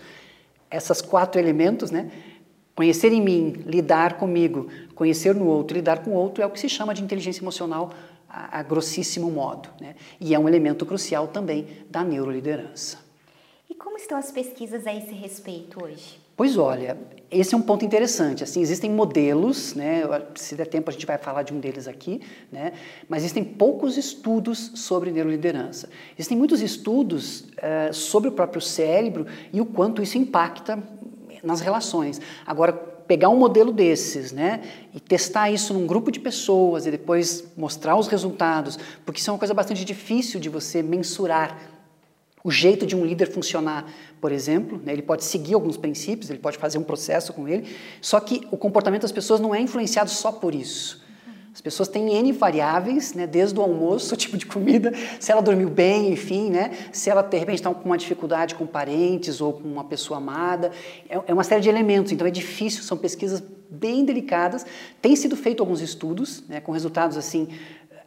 Essas 0.69 1.01
quatro 1.01 1.39
elementos, 1.39 1.91
né? 1.91 2.11
Conhecer 2.75 3.11
em 3.11 3.21
mim, 3.21 3.63
lidar 3.65 4.17
comigo, 4.17 4.67
conhecer 4.93 5.33
no 5.33 5.47
outro, 5.47 5.75
lidar 5.75 6.03
com 6.03 6.11
o 6.11 6.13
outro, 6.13 6.43
é 6.43 6.45
o 6.45 6.49
que 6.49 6.59
se 6.59 6.69
chama 6.69 6.93
de 6.93 7.03
inteligência 7.03 7.41
emocional 7.41 7.91
a, 8.29 8.59
a 8.59 8.63
grossíssimo 8.63 9.31
modo. 9.31 9.69
Né? 9.81 9.95
E 10.21 10.35
é 10.35 10.39
um 10.39 10.47
elemento 10.47 10.85
crucial 10.85 11.27
também 11.27 11.67
da 11.89 12.03
neuroliderança. 12.03 12.99
E 13.69 13.75
como 13.75 13.97
estão 13.97 14.17
as 14.17 14.31
pesquisas 14.31 14.87
a 14.87 14.95
esse 14.95 15.11
respeito 15.11 15.83
hoje? 15.83 16.17
Pois 16.37 16.57
olha, 16.57 16.97
esse 17.29 17.53
é 17.53 17.57
um 17.57 17.61
ponto 17.61 17.83
interessante. 17.83 18.41
Assim, 18.41 18.61
existem 18.61 18.89
modelos, 18.89 19.73
né? 19.73 20.03
Se 20.35 20.55
der 20.55 20.67
tempo 20.67 20.89
a 20.89 20.93
gente 20.93 21.05
vai 21.05 21.17
falar 21.17 21.43
de 21.43 21.53
um 21.53 21.59
deles 21.59 21.85
aqui, 21.85 22.21
né? 22.49 22.71
Mas 23.09 23.23
existem 23.23 23.43
poucos 23.43 23.97
estudos 23.97 24.71
sobre 24.75 25.11
neuroliderança. 25.11 25.89
Existem 26.17 26.37
muitos 26.37 26.61
estudos 26.61 27.41
uh, 27.41 27.93
sobre 27.93 28.29
o 28.29 28.31
próprio 28.31 28.61
cérebro 28.61 29.27
e 29.51 29.59
o 29.59 29.65
quanto 29.65 30.01
isso 30.01 30.17
impacta 30.17 30.81
nas 31.43 31.59
relações. 31.59 32.21
Agora, 32.45 32.71
pegar 32.71 33.29
um 33.29 33.37
modelo 33.37 33.71
desses, 33.71 34.31
né, 34.31 34.61
e 34.93 34.99
testar 34.99 35.49
isso 35.49 35.73
num 35.73 35.87
grupo 35.87 36.11
de 36.11 36.19
pessoas 36.19 36.85
e 36.85 36.91
depois 36.91 37.45
mostrar 37.55 37.95
os 37.95 38.07
resultados, 38.07 38.77
porque 39.05 39.21
isso 39.21 39.29
é 39.29 39.33
uma 39.33 39.39
coisa 39.39 39.53
bastante 39.53 39.85
difícil 39.85 40.41
de 40.41 40.49
você 40.49 40.83
mensurar 40.83 41.76
o 42.43 42.51
jeito 42.51 42.85
de 42.85 42.95
um 42.95 43.05
líder 43.05 43.31
funcionar, 43.31 43.85
por 44.21 44.31
exemplo, 44.31 44.79
né, 44.83 44.93
ele 44.93 45.01
pode 45.01 45.23
seguir 45.23 45.53
alguns 45.53 45.77
princípios, 45.77 46.29
ele 46.29 46.39
pode 46.39 46.57
fazer 46.57 46.77
um 46.77 46.83
processo 46.83 47.33
com 47.33 47.47
ele, 47.47 47.67
só 48.01 48.19
que 48.19 48.47
o 48.51 48.57
comportamento 48.57 49.01
das 49.01 49.11
pessoas 49.11 49.39
não 49.39 49.53
é 49.53 49.59
influenciado 49.59 50.09
só 50.09 50.31
por 50.31 50.53
isso. 50.53 51.05
As 51.53 51.61
pessoas 51.61 51.89
têm 51.89 52.13
N 52.13 52.31
variáveis, 52.33 53.15
né, 53.15 53.25
desde 53.25 53.59
o 53.59 53.63
almoço, 53.63 54.13
o 54.15 54.17
tipo 54.17 54.37
de 54.37 54.45
comida, 54.45 54.93
se 55.19 55.31
ela 55.31 55.41
dormiu 55.41 55.69
bem, 55.69 56.11
enfim, 56.11 56.51
né, 56.51 56.71
se 56.91 57.09
ela 57.09 57.23
de 57.23 57.37
repente 57.37 57.55
está 57.55 57.73
com 57.73 57.83
uma 57.83 57.97
dificuldade 57.97 58.53
com 58.53 58.67
parentes 58.67 59.41
ou 59.41 59.53
com 59.53 59.67
uma 59.67 59.83
pessoa 59.83 60.17
amada, 60.17 60.71
é, 61.09 61.19
é 61.27 61.33
uma 61.33 61.43
série 61.43 61.61
de 61.61 61.69
elementos, 61.69 62.11
então 62.11 62.27
é 62.27 62.31
difícil, 62.31 62.83
são 62.83 62.95
pesquisas 62.95 63.41
bem 63.69 64.05
delicadas. 64.05 64.65
Tem 65.01 65.15
sido 65.15 65.35
feito 65.35 65.61
alguns 65.61 65.81
estudos 65.81 66.43
né, 66.47 66.61
com 66.61 66.71
resultados 66.71 67.17
assim 67.17 67.49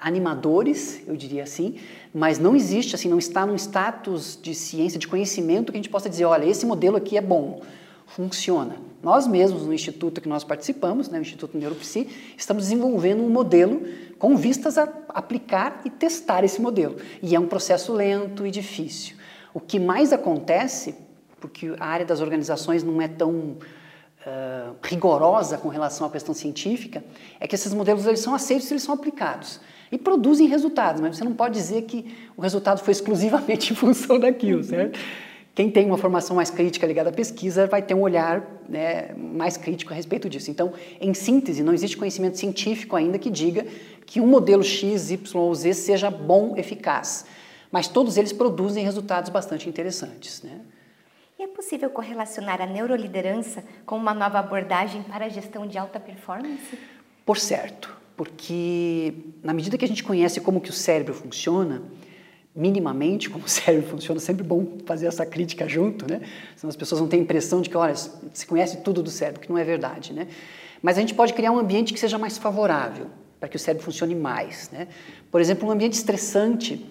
animadores, 0.00 1.03
eu 1.06 1.15
diria 1.15 1.43
assim, 1.43 1.76
mas 2.12 2.39
não 2.39 2.57
existe, 2.57 2.95
assim, 2.95 3.09
não 3.09 3.19
está 3.19 3.47
num 3.47 3.55
status 3.55 4.39
de 4.41 4.55
ciência, 4.55 4.99
de 4.99 5.07
conhecimento 5.07 5.71
que 5.71 5.79
a 5.79 5.81
gente 5.81 5.90
possa 5.90 6.09
dizer, 6.09 6.25
olha, 6.25 6.45
esse 6.45 6.67
modelo 6.67 6.97
aqui 6.97 7.17
é 7.17 7.21
bom, 7.21 7.62
funciona. 8.07 8.76
Nós 9.00 9.26
mesmos, 9.26 9.64
no 9.64 9.73
instituto 9.73 10.21
que 10.21 10.29
nós 10.29 10.43
participamos, 10.43 11.09
né, 11.09 11.19
o 11.19 11.23
Instituto 11.23 11.57
Neuropsi, 11.57 12.09
estamos 12.37 12.64
desenvolvendo 12.64 13.23
um 13.23 13.31
modelo 13.31 13.83
com 14.19 14.37
vistas 14.37 14.76
a 14.76 14.93
aplicar 15.09 15.81
e 15.85 15.90
testar 15.90 16.45
esse 16.45 16.61
modelo. 16.61 16.97
E 17.23 17.35
é 17.35 17.40
um 17.40 17.47
processo 17.47 17.93
lento 17.93 18.45
e 18.45 18.50
difícil. 18.50 19.17
O 19.55 19.61
que 19.61 19.79
mais 19.79 20.12
acontece, 20.12 20.97
porque 21.40 21.75
a 21.79 21.87
área 21.87 22.05
das 22.05 22.21
organizações 22.21 22.83
não 22.83 23.00
é 23.00 23.09
tão 23.09 23.33
uh, 23.33 24.76
rigorosa 24.83 25.57
com 25.57 25.69
relação 25.69 26.07
à 26.07 26.11
questão 26.11 26.35
científica, 26.35 27.02
é 27.38 27.47
que 27.47 27.55
esses 27.55 27.73
modelos 27.73 28.05
eles 28.05 28.21
são 28.21 28.35
aceitos 28.35 28.69
e 28.69 28.75
eles 28.75 28.83
são 28.83 28.95
aplicados 28.95 29.61
e 29.92 29.99
produzem 29.99 30.47
resultados, 30.47 31.00
mas 31.00 31.16
você 31.16 31.25
não 31.25 31.35
pode 31.35 31.54
dizer 31.54 31.82
que 31.82 32.14
o 32.37 32.40
resultado 32.40 32.80
foi 32.80 32.92
exclusivamente 32.92 33.73
em 33.73 33.76
função 33.76 34.18
daquilo, 34.20 34.59
uhum. 34.59 34.64
certo? 34.64 34.99
Quem 35.52 35.68
tem 35.68 35.85
uma 35.85 35.99
formação 35.99 36.37
mais 36.37 36.49
crítica 36.49 36.87
ligada 36.87 37.11
à 37.11 37.12
pesquisa 37.12 37.66
vai 37.66 37.82
ter 37.82 37.92
um 37.92 38.00
olhar 38.00 38.62
né, 38.68 39.12
mais 39.16 39.56
crítico 39.56 39.92
a 39.92 39.97
respeito 39.97 40.28
disso. 40.28 40.50
Então, 40.50 40.73
em 41.00 41.12
síntese, 41.12 41.62
não 41.62 41.75
existe 41.75 41.97
conhecimento 41.97 42.38
científico 42.38 42.94
ainda 42.94 43.18
que 43.18 43.28
diga 43.28 43.66
que 44.06 44.20
um 44.20 44.26
modelo 44.26 44.62
X, 44.62 45.11
Y 45.11 45.40
ou 45.42 45.54
Z 45.54 45.75
seja 45.75 46.09
bom, 46.09 46.56
eficaz. 46.56 47.26
Mas 47.70 47.88
todos 47.88 48.16
eles 48.16 48.32
produzem 48.32 48.85
resultados 48.85 49.28
bastante 49.28 49.68
interessantes. 49.68 50.40
Né? 50.42 50.61
E 51.38 51.42
é 51.42 51.49
possível 51.49 51.90
correlacionar 51.90 52.62
a 52.62 52.66
neuroliderança 52.66 53.64
com 53.85 53.97
uma 53.97 54.14
nova 54.14 54.38
abordagem 54.38 55.02
para 55.02 55.26
a 55.26 55.28
gestão 55.28 55.66
de 55.66 55.76
alta 55.76 55.99
performance? 55.99 56.78
Por 57.26 57.37
certo 57.37 58.00
porque 58.21 59.15
na 59.43 59.55
medida 59.55 59.79
que 59.79 59.85
a 59.87 59.89
gente 59.89 60.05
conhece 60.05 60.43
como 60.43 60.61
que 60.61 60.69
o 60.69 60.75
cérebro 60.75 61.15
funciona, 61.15 61.83
minimamente 62.55 63.31
como 63.31 63.47
o 63.47 63.49
cérebro 63.49 63.89
funciona, 63.89 64.21
é 64.21 64.21
sempre 64.21 64.45
bom 64.45 64.77
fazer 64.85 65.07
essa 65.07 65.25
crítica 65.25 65.67
junto, 65.67 66.07
né? 66.07 66.21
Senão 66.55 66.69
as 66.69 66.77
pessoas 66.77 67.00
não 67.00 67.09
têm 67.09 67.21
a 67.21 67.23
impressão 67.23 67.62
de 67.62 67.71
que, 67.71 67.77
olha, 67.79 67.95
se 67.95 68.47
conhece 68.47 68.83
tudo 68.83 69.03
do 69.03 69.09
cérebro, 69.09 69.41
que 69.41 69.49
não 69.49 69.57
é 69.57 69.65
verdade, 69.65 70.12
né? 70.12 70.29
Mas 70.83 70.99
a 70.99 71.00
gente 71.00 71.15
pode 71.15 71.33
criar 71.33 71.50
um 71.50 71.59
ambiente 71.59 71.95
que 71.95 71.99
seja 71.99 72.19
mais 72.19 72.37
favorável 72.37 73.07
para 73.39 73.49
que 73.49 73.57
o 73.57 73.59
cérebro 73.59 73.87
funcione 73.87 74.15
mais, 74.15 74.69
né? 74.71 74.89
Por 75.31 75.41
exemplo, 75.41 75.67
um 75.67 75.71
ambiente 75.71 75.95
estressante, 75.95 76.87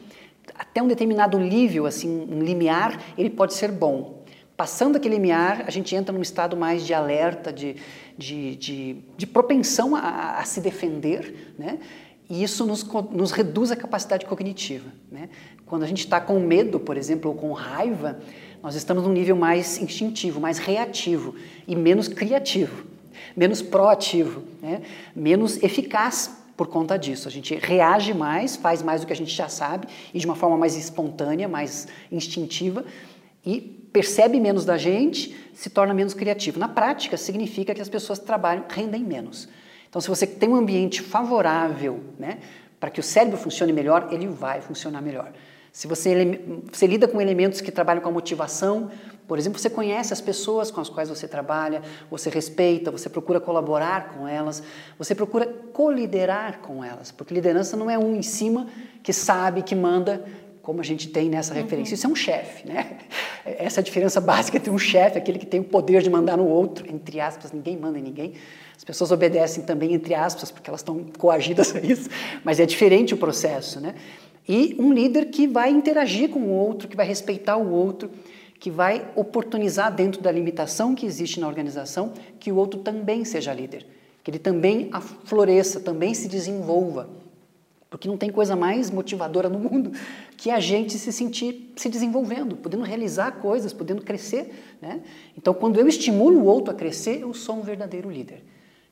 até 0.56 0.82
um 0.82 0.88
determinado 0.88 1.38
nível, 1.38 1.86
assim, 1.86 2.28
um 2.28 2.42
limiar, 2.42 3.00
ele 3.16 3.30
pode 3.30 3.54
ser 3.54 3.72
bom. 3.72 4.19
Passando 4.60 4.98
aquele 4.98 5.16
limiar, 5.16 5.64
a 5.66 5.72
gente 5.72 5.96
entra 5.96 6.14
num 6.14 6.22
estado 6.22 6.58
mais 6.58 6.86
de 6.86 6.94
alerta, 6.94 7.54
de, 7.54 7.78
de, 8.18 8.58
de, 8.58 8.98
de 9.16 9.26
propensão 9.26 9.96
a, 9.96 10.38
a, 10.38 10.44
se 10.44 10.60
defender, 10.60 11.54
né? 11.58 11.80
e 12.30 12.44
isso 12.44 12.66
nos, 12.66 12.84
nos 12.84 13.32
reduz 13.32 13.72
a 13.72 13.76
capacidade 13.78 14.26
cognitiva. 14.26 14.92
Né? 15.10 15.30
Quando 15.66 15.84
a 15.84 15.88
gente 15.88 16.00
está 16.00 16.20
com 16.20 16.38
medo, 16.42 16.78
por 16.78 16.98
exemplo, 16.98 17.32
ou 17.32 17.38
com 17.38 17.54
raiva, 17.54 18.20
nós 18.62 18.76
estamos 18.76 19.06
num 19.06 19.14
nível 19.14 19.38
mais 19.38 19.82
instintivo, 19.82 20.42
mais 20.42 20.58
reativo 20.58 21.36
e 21.66 21.74
menos 21.74 22.10
criativo, 22.10 22.86
menos 23.38 23.62
proativo, 23.62 24.44
né? 24.62 24.82
menos 25.16 25.64
eficaz 25.64 26.38
por 26.58 26.68
conta 26.68 27.00
disso. 27.00 27.30
A 27.30 27.32
gente 27.32 27.56
reage 27.56 28.14
mais, 28.14 28.58
faz 28.58 28.84
mais 28.84 29.00
do 29.00 29.08
que 29.08 29.14
a 29.14 29.16
gente 29.16 29.34
já 29.34 29.48
sabe 29.48 29.88
e 30.14 30.20
de 30.20 30.26
uma 30.26 30.36
forma 30.36 30.58
mais 30.58 30.76
espontânea, 30.76 31.48
mais 31.48 31.88
instintiva 32.12 32.84
e 33.46 33.79
percebe 33.92 34.40
menos 34.40 34.66
da 34.66 34.78
gente, 34.78 35.36
se 35.54 35.70
torna 35.70 35.94
menos 35.94 36.14
criativo. 36.14 36.60
Na 36.60 36.68
prática, 36.68 37.18
significa 37.18 37.74
que 37.74 37.82
as 37.82 37.90
pessoas 37.90 38.20
trabalham, 38.20 38.66
rendem 38.70 39.04
menos. 39.04 39.50
Então, 39.90 40.02
se 40.02 40.08
você 40.08 40.28
tem 40.28 40.50
um 40.50 40.56
ambiente 40.56 41.02
favorável 41.02 42.00
né, 42.18 42.40
para 42.80 42.90
que 42.90 43.00
o 43.00 43.04
cérebro 43.04 43.38
funcione 43.38 43.74
melhor, 43.74 44.10
ele 44.12 44.28
vai 44.28 44.62
funcionar 44.62 45.02
melhor. 45.02 45.32
Se 45.72 45.88
você, 45.88 46.42
você 46.72 46.88
lida 46.88 47.08
com 47.08 47.22
elementos 47.22 47.62
que 47.62 47.72
trabalham 47.72 48.02
com 48.02 48.10
a 48.10 48.12
motivação, 48.12 48.92
por 49.28 49.38
exemplo, 49.38 49.60
você 49.60 49.70
conhece 49.70 50.12
as 50.12 50.20
pessoas 50.20 50.72
com 50.72 50.82
as 50.82 50.90
quais 50.90 51.08
você 51.08 51.28
trabalha, 51.28 51.84
você 52.10 52.30
respeita, 52.30 52.90
você 52.90 53.08
procura 53.08 53.40
colaborar 53.40 54.10
com 54.10 54.28
elas, 54.28 54.64
você 54.98 55.14
procura 55.14 55.46
coliderar 55.46 56.60
com 56.60 56.84
elas, 56.84 57.12
porque 57.12 57.34
liderança 57.34 57.78
não 57.78 57.90
é 57.90 57.98
um 57.98 58.16
em 58.16 58.24
cima 58.24 58.68
que 59.04 59.14
sabe, 59.14 59.62
que 59.62 59.76
manda, 59.76 60.26
como 60.70 60.82
a 60.82 60.84
gente 60.84 61.10
tem 61.10 61.30
nessa 61.30 61.56
uhum. 61.56 61.64
referência. 61.64 61.96
Isso 61.96 62.06
é 62.06 62.10
um 62.12 62.16
chefe, 62.16 62.68
né? 62.68 63.00
Essa 63.44 63.80
é 63.80 63.82
a 63.82 63.84
diferença 63.84 64.22
básica 64.22 64.58
entre 64.58 64.70
um 64.70 64.78
chefe, 64.78 65.18
aquele 65.18 65.40
que 65.40 65.46
tem 65.48 65.60
o 65.60 65.64
poder 65.64 66.04
de 66.04 66.12
mandar 66.12 66.38
no 66.38 66.46
outro, 66.48 66.86
entre 66.94 67.20
aspas, 67.20 67.52
ninguém 67.52 67.76
manda 67.76 67.98
em 67.98 68.04
ninguém. 68.04 68.34
As 68.78 68.84
pessoas 68.84 69.12
obedecem 69.12 69.64
também, 69.64 69.96
entre 69.96 70.14
aspas, 70.14 70.52
porque 70.52 70.70
elas 70.70 70.82
estão 70.82 71.04
coagidas 71.18 71.74
a 71.76 71.80
isso, 71.80 72.08
mas 72.44 72.60
é 72.60 72.68
diferente 72.68 73.16
o 73.16 73.18
processo, 73.18 73.80
né? 73.80 73.96
E 74.48 74.76
um 74.78 74.94
líder 74.94 75.32
que 75.32 75.48
vai 75.48 75.72
interagir 75.72 76.30
com 76.30 76.40
o 76.40 76.50
outro, 76.50 76.88
que 76.88 76.96
vai 76.96 77.08
respeitar 77.08 77.58
o 77.58 77.72
outro, 77.72 78.12
que 78.60 78.70
vai 78.70 79.08
oportunizar 79.16 79.92
dentro 79.92 80.22
da 80.22 80.32
limitação 80.32 80.94
que 80.94 81.04
existe 81.04 81.40
na 81.40 81.48
organização 81.48 82.14
que 82.40 82.52
o 82.52 82.56
outro 82.56 82.82
também 82.82 83.26
seja 83.26 83.52
líder, 83.52 83.88
que 84.24 84.30
ele 84.30 84.38
também 84.38 84.92
floresça, 85.24 85.80
também 85.80 86.14
se 86.14 86.28
desenvolva. 86.28 87.10
Porque 87.90 88.08
não 88.08 88.18
tem 88.18 88.30
coisa 88.32 88.56
mais 88.56 88.92
motivadora 88.92 89.50
no 89.50 89.58
mundo 89.58 89.92
que 90.38 90.52
a 90.52 90.60
gente 90.60 90.98
se 90.98 91.12
sentir 91.12 91.74
se 91.76 91.90
desenvolvendo, 91.90 92.56
podendo 92.56 92.84
realizar 92.84 93.32
coisas, 93.34 93.74
podendo 93.74 94.04
crescer. 94.04 94.78
Né? 94.82 95.02
Então, 95.36 95.54
quando 95.54 95.80
eu 95.80 95.88
estimulo 95.88 96.40
o 96.40 96.46
outro 96.46 96.72
a 96.72 96.76
crescer, 96.76 97.22
eu 97.22 97.34
sou 97.34 97.58
um 97.58 97.62
verdadeiro 97.62 98.10
líder. 98.10 98.44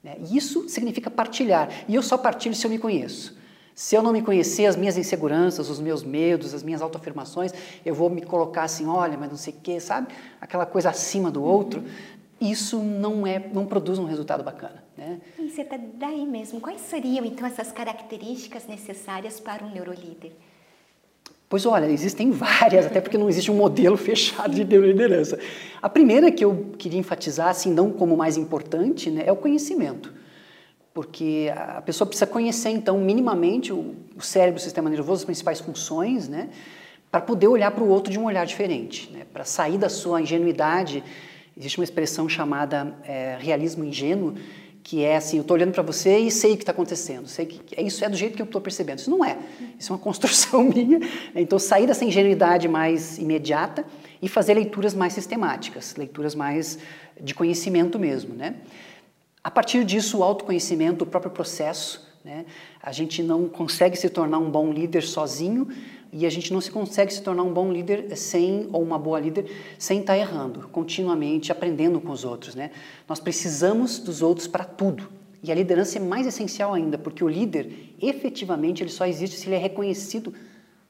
Né? 0.04 0.18
E 0.20 0.36
isso 0.36 0.68
significa 0.68 1.12
partilhar. 1.12 1.70
E 1.88 1.94
eu 1.94 2.02
só 2.02 2.18
partilho 2.18 2.56
se 2.56 2.66
eu 2.66 2.72
me 2.72 2.80
conheço. 2.80 3.38
Se 3.76 3.96
eu 3.96 4.02
não 4.02 4.12
me 4.12 4.24
conhecer 4.24 4.66
as 4.66 4.76
minhas 4.76 4.98
inseguranças, 4.98 5.70
os 5.70 5.80
meus 5.80 6.04
medos, 6.04 6.56
as 6.56 6.64
minhas 6.64 6.82
autoafirmações, 6.82 7.54
eu 7.86 7.94
vou 7.94 8.10
me 8.10 8.24
colocar 8.24 8.64
assim, 8.64 8.88
olha, 8.88 9.16
mas 9.16 9.30
não 9.30 9.38
sei 9.38 9.54
o 9.54 9.58
quê, 9.62 9.80
sabe? 9.80 10.08
Aquela 10.42 10.66
coisa 10.66 10.90
acima 10.90 11.30
do 11.30 11.44
outro. 11.44 11.84
Isso 12.42 12.80
não 12.80 13.28
é, 13.28 13.48
não 13.54 13.68
produz 13.68 14.00
um 14.00 14.06
resultado 14.06 14.44
bacana, 14.44 14.84
né? 14.98 15.20
E 15.38 15.50
você 15.50 15.62
está 15.62 15.78
daí 15.78 16.26
mesmo. 16.26 16.60
Quais 16.60 16.82
seriam 16.82 17.26
então 17.26 17.46
essas 17.48 17.72
características 17.72 18.66
necessárias 18.68 19.40
para 19.40 19.64
um 19.64 19.72
neurolíder? 19.72 20.32
Pois 21.50 21.66
olha, 21.66 21.86
existem 21.86 22.32
várias, 22.32 22.86
até 22.86 23.00
porque 23.00 23.18
não 23.18 23.30
existe 23.30 23.50
um 23.50 23.56
modelo 23.56 23.96
fechado 23.98 24.54
de 24.54 24.66
neuroliderança. 24.66 25.40
A 25.82 25.90
primeira 25.90 26.32
que 26.32 26.44
eu 26.44 26.72
queria 26.78 27.00
enfatizar, 27.00 27.50
assim, 27.50 27.72
não 27.72 27.92
como 27.92 28.18
mais 28.18 28.36
importante, 28.36 29.10
né, 29.10 29.24
é 29.26 29.32
o 29.32 29.38
conhecimento 29.38 30.18
porque 30.98 31.54
a 31.56 31.80
pessoa 31.84 32.08
precisa 32.08 32.26
conhecer, 32.26 32.72
então, 32.72 32.98
minimamente 32.98 33.72
o, 33.72 33.94
o 34.16 34.22
cérebro, 34.22 34.60
o 34.60 34.64
sistema 34.64 34.90
nervoso, 34.90 35.22
as 35.22 35.26
principais 35.26 35.60
funções, 35.60 36.28
né, 36.28 36.50
para 37.12 37.22
poder 37.22 37.48
olhar 37.48 37.70
para 37.70 37.84
o 37.84 37.88
outro 37.88 38.12
de 38.12 38.18
um 38.18 38.26
olhar 38.26 38.44
diferente, 38.48 39.08
né, 39.12 39.22
para 39.32 39.44
sair 39.44 39.78
da 39.78 39.90
sua 39.90 40.20
ingenuidade. 40.20 41.04
Existe 41.56 41.78
uma 41.78 41.84
expressão 41.84 42.28
chamada 42.28 42.96
é, 43.04 43.38
realismo 43.40 43.86
ingênuo, 43.86 44.34
que 44.88 45.04
é 45.04 45.18
assim, 45.18 45.36
eu 45.36 45.42
estou 45.42 45.56
olhando 45.56 45.74
para 45.74 45.84
você 45.84 46.18
e 46.18 46.32
sei 46.32 46.54
o 46.54 46.56
que 46.56 46.64
está 46.64 46.72
acontecendo, 46.72 47.28
sei 47.28 47.46
que 47.46 47.82
isso 47.82 48.06
é 48.06 48.08
do 48.08 48.16
jeito 48.16 48.38
que 48.38 48.42
eu 48.42 48.46
estou 48.46 48.62
percebendo. 48.62 49.00
Isso 49.00 49.10
não 49.10 49.24
é, 49.24 49.38
isso 49.78 49.92
é 49.92 49.94
uma 49.94 50.00
construção 50.02 50.64
minha. 50.64 51.02
Então, 51.36 51.60
sair 51.60 51.86
dessa 51.86 52.06
ingenuidade 52.06 52.70
mais 52.70 53.18
imediata 53.18 53.86
e 54.22 54.30
fazer 54.30 54.54
leituras 54.54 54.94
mais 54.94 55.12
sistemáticas, 55.12 55.94
leituras 55.98 56.34
mais 56.34 56.80
de 57.20 57.36
conhecimento 57.36 58.00
mesmo, 58.00 58.34
né? 58.34 58.56
A 59.44 59.52
partir 59.52 59.84
disso, 59.84 60.20
o 60.20 60.24
autoconhecimento, 60.24 61.04
o 61.04 61.06
próprio 61.06 61.34
processo, 61.34 62.08
né? 62.24 62.46
a 62.82 62.94
gente 62.94 63.22
não 63.22 63.50
consegue 63.50 63.98
se 63.98 64.08
tornar 64.08 64.38
um 64.38 64.50
bom 64.50 64.72
líder 64.72 65.04
sozinho 65.04 65.68
e 66.12 66.26
a 66.26 66.30
gente 66.30 66.54
não 66.54 66.62
se 66.62 66.72
consegue 66.72 67.14
se 67.14 67.22
tornar 67.22 67.44
um 67.44 67.54
bom 67.54 67.72
líder 67.72 68.16
sem, 68.16 68.68
ou 68.72 68.82
uma 68.82 68.98
boa 68.98 69.20
líder, 69.20 69.52
sem 69.78 70.00
estar 70.00 70.18
errando, 70.18 70.68
continuamente 70.70 71.52
aprendendo 71.52 72.00
com 72.00 72.12
os 72.12 72.24
outros. 72.24 72.56
Né? 72.56 72.72
Nós 73.08 73.20
precisamos 73.20 74.00
dos 74.00 74.22
outros 74.22 74.48
para 74.48 74.64
tudo. 74.64 75.10
E 75.44 75.52
a 75.52 75.56
liderança 75.56 75.98
é 75.98 76.02
mais 76.02 76.26
essencial 76.26 76.74
ainda, 76.74 76.98
porque 76.98 77.24
o 77.24 77.28
líder, 77.28 77.94
efetivamente, 78.02 78.82
ele 78.82 78.90
só 78.90 79.06
existe 79.06 79.38
se 79.38 79.48
ele 79.48 79.56
é 79.56 79.60
reconhecido 79.60 80.34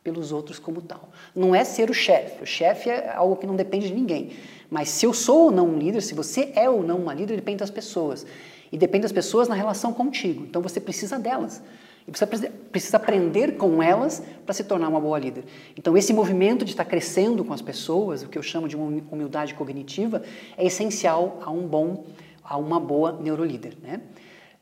pelos 0.03 0.31
outros 0.31 0.57
como 0.57 0.81
tal. 0.81 1.09
Não 1.35 1.53
é 1.53 1.63
ser 1.65 1.89
o 1.89 1.93
chefe. 1.93 2.43
O 2.43 2.45
chefe 2.45 2.89
é 2.89 3.13
algo 3.13 3.35
que 3.35 3.45
não 3.45 3.55
depende 3.55 3.89
de 3.89 3.93
ninguém. 3.93 4.31
Mas 4.69 4.89
se 4.89 5.05
eu 5.05 5.13
sou 5.13 5.45
ou 5.45 5.51
não 5.51 5.67
um 5.67 5.77
líder, 5.77 6.01
se 6.01 6.13
você 6.13 6.51
é 6.55 6.69
ou 6.69 6.81
não 6.81 6.97
uma 6.97 7.13
líder, 7.13 7.35
depende 7.35 7.57
das 7.57 7.69
pessoas. 7.69 8.25
E 8.71 8.77
depende 8.77 9.03
das 9.03 9.11
pessoas 9.11 9.47
na 9.49 9.55
relação 9.55 9.93
contigo. 9.93 10.45
Então 10.45 10.61
você 10.61 10.79
precisa 10.79 11.19
delas. 11.19 11.61
E 12.07 12.11
você 12.11 12.25
precisa 12.25 12.97
aprender 12.97 13.57
com 13.57 13.83
elas 13.83 14.23
para 14.45 14.53
se 14.53 14.63
tornar 14.63 14.87
uma 14.87 14.99
boa 14.99 15.19
líder. 15.19 15.43
Então 15.75 15.97
esse 15.97 16.13
movimento 16.13 16.63
de 16.63 16.71
estar 16.71 16.85
crescendo 16.85 17.43
com 17.43 17.53
as 17.53 17.61
pessoas, 17.61 18.23
o 18.23 18.29
que 18.29 18.37
eu 18.37 18.43
chamo 18.43 18.67
de 18.67 18.75
uma 18.75 19.03
humildade 19.11 19.53
cognitiva, 19.53 20.23
é 20.57 20.65
essencial 20.65 21.39
a 21.43 21.51
um 21.51 21.67
bom, 21.67 22.05
a 22.43 22.57
uma 22.57 22.79
boa 22.79 23.11
neurolíder. 23.11 23.73
Né? 23.81 23.99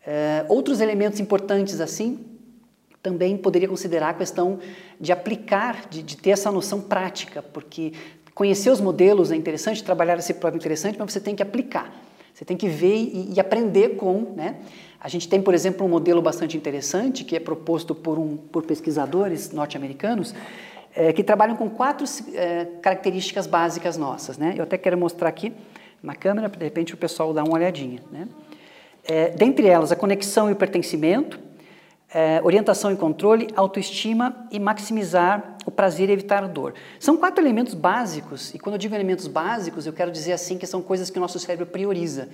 Uh, 0.05 0.53
outros 0.53 0.81
elementos 0.81 1.19
importantes 1.19 1.79
assim 1.79 2.25
também 3.01 3.37
poderia 3.37 3.67
considerar 3.67 4.09
a 4.09 4.13
questão 4.15 4.57
de 4.99 5.11
aplicar, 5.11 5.87
de, 5.87 6.01
de 6.01 6.17
ter 6.17 6.31
essa 6.31 6.51
noção 6.51 6.81
prática, 6.81 7.43
porque 7.43 7.93
Conhecer 8.35 8.69
os 8.69 8.81
modelos 8.81 9.31
é 9.31 9.35
interessante, 9.37 9.81
trabalhar 9.81 10.19
esse 10.19 10.33
problema 10.33 10.57
é 10.57 10.59
interessante, 10.59 10.99
mas 10.99 11.13
você 11.13 11.21
tem 11.21 11.33
que 11.33 11.41
aplicar. 11.41 11.89
Você 12.35 12.43
tem 12.43 12.57
que 12.57 12.67
ver 12.67 12.97
e, 12.97 13.33
e 13.33 13.39
aprender 13.39 13.95
com, 13.95 14.33
né? 14.35 14.57
A 14.99 15.07
gente 15.07 15.29
tem, 15.29 15.41
por 15.41 15.53
exemplo, 15.53 15.85
um 15.85 15.89
modelo 15.89 16.21
bastante 16.21 16.57
interessante 16.57 17.23
que 17.23 17.33
é 17.33 17.39
proposto 17.39 17.95
por, 17.95 18.19
um, 18.19 18.35
por 18.35 18.65
pesquisadores 18.65 19.51
norte-americanos 19.51 20.35
é, 20.93 21.13
que 21.13 21.23
trabalham 21.23 21.55
com 21.55 21.69
quatro 21.69 22.05
é, 22.33 22.65
características 22.81 23.47
básicas 23.47 23.95
nossas, 23.95 24.37
né? 24.37 24.53
Eu 24.57 24.63
até 24.63 24.77
quero 24.77 24.97
mostrar 24.97 25.29
aqui 25.29 25.53
na 26.03 26.13
câmera, 26.13 26.49
de 26.49 26.61
repente 26.61 26.93
o 26.93 26.97
pessoal 26.97 27.33
dar 27.33 27.45
uma 27.45 27.53
olhadinha, 27.53 28.03
né? 28.11 28.27
É, 29.05 29.29
dentre 29.29 29.67
elas, 29.67 29.93
a 29.93 29.95
conexão 29.95 30.49
e 30.49 30.53
o 30.53 30.55
pertencimento, 30.57 31.39
é, 32.15 32.39
orientação 32.41 32.93
e 32.93 32.95
controle, 32.95 33.49
autoestima 33.57 34.47
e 34.49 34.57
maximizar 34.57 35.57
o 35.65 35.71
prazer 35.71 36.07
e 36.07 36.13
evitar 36.13 36.45
a 36.45 36.47
dor. 36.47 36.73
São 36.97 37.17
quatro 37.17 37.43
elementos 37.43 37.73
básicos, 37.73 38.53
e 38.53 38.57
quando 38.57 38.75
eu 38.75 38.79
digo 38.79 38.95
elementos 38.95 39.27
básicos, 39.27 39.85
eu 39.85 39.91
quero 39.91 40.09
dizer 40.11 40.31
assim 40.31 40.57
que 40.57 40.65
são 40.65 40.81
coisas 40.81 41.09
que 41.09 41.17
o 41.17 41.21
nosso 41.21 41.37
cérebro 41.37 41.65
prioriza. 41.65 42.29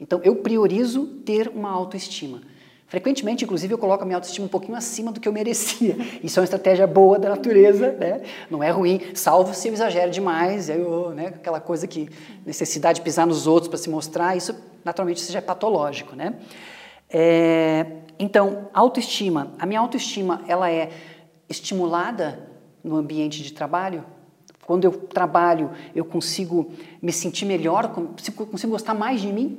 Então, 0.00 0.20
eu 0.24 0.34
priorizo 0.34 1.06
ter 1.24 1.46
uma 1.46 1.70
autoestima. 1.70 2.42
Frequentemente, 2.88 3.44
inclusive, 3.44 3.72
eu 3.72 3.78
coloco 3.78 4.02
a 4.02 4.04
minha 4.04 4.16
autoestima 4.16 4.46
um 4.46 4.48
pouquinho 4.48 4.76
acima 4.76 5.12
do 5.12 5.20
que 5.20 5.28
eu 5.28 5.32
merecia. 5.32 5.96
Isso 6.20 6.40
é 6.40 6.40
uma 6.40 6.44
estratégia 6.44 6.88
boa 6.88 7.16
da 7.16 7.28
natureza, 7.28 7.92
né? 7.92 8.22
não 8.50 8.60
é 8.60 8.70
ruim, 8.70 9.00
salvo 9.14 9.54
se 9.54 9.68
eu 9.68 9.72
exagero 9.72 10.10
demais, 10.10 10.68
eu, 10.68 11.10
né? 11.10 11.28
aquela 11.28 11.60
coisa 11.60 11.86
que 11.86 12.10
necessidade 12.44 12.98
de 12.98 13.04
pisar 13.04 13.24
nos 13.24 13.46
outros 13.46 13.68
para 13.68 13.78
se 13.78 13.88
mostrar, 13.88 14.36
isso 14.36 14.52
naturalmente 14.84 15.20
seja 15.20 15.38
é 15.38 15.40
patológico. 15.40 16.16
Né? 16.16 16.34
É, 17.08 17.86
então, 18.18 18.68
autoestima. 18.72 19.52
A 19.58 19.66
minha 19.66 19.80
autoestima, 19.80 20.42
ela 20.46 20.70
é 20.70 20.90
estimulada 21.48 22.48
no 22.82 22.96
ambiente 22.96 23.42
de 23.42 23.52
trabalho? 23.52 24.04
Quando 24.66 24.84
eu 24.84 24.92
trabalho, 24.92 25.70
eu 25.94 26.04
consigo 26.04 26.72
me 27.00 27.12
sentir 27.12 27.44
melhor, 27.44 27.88
consigo, 27.88 28.46
gostar 28.68 28.94
mais 28.94 29.20
de 29.20 29.32
mim? 29.32 29.58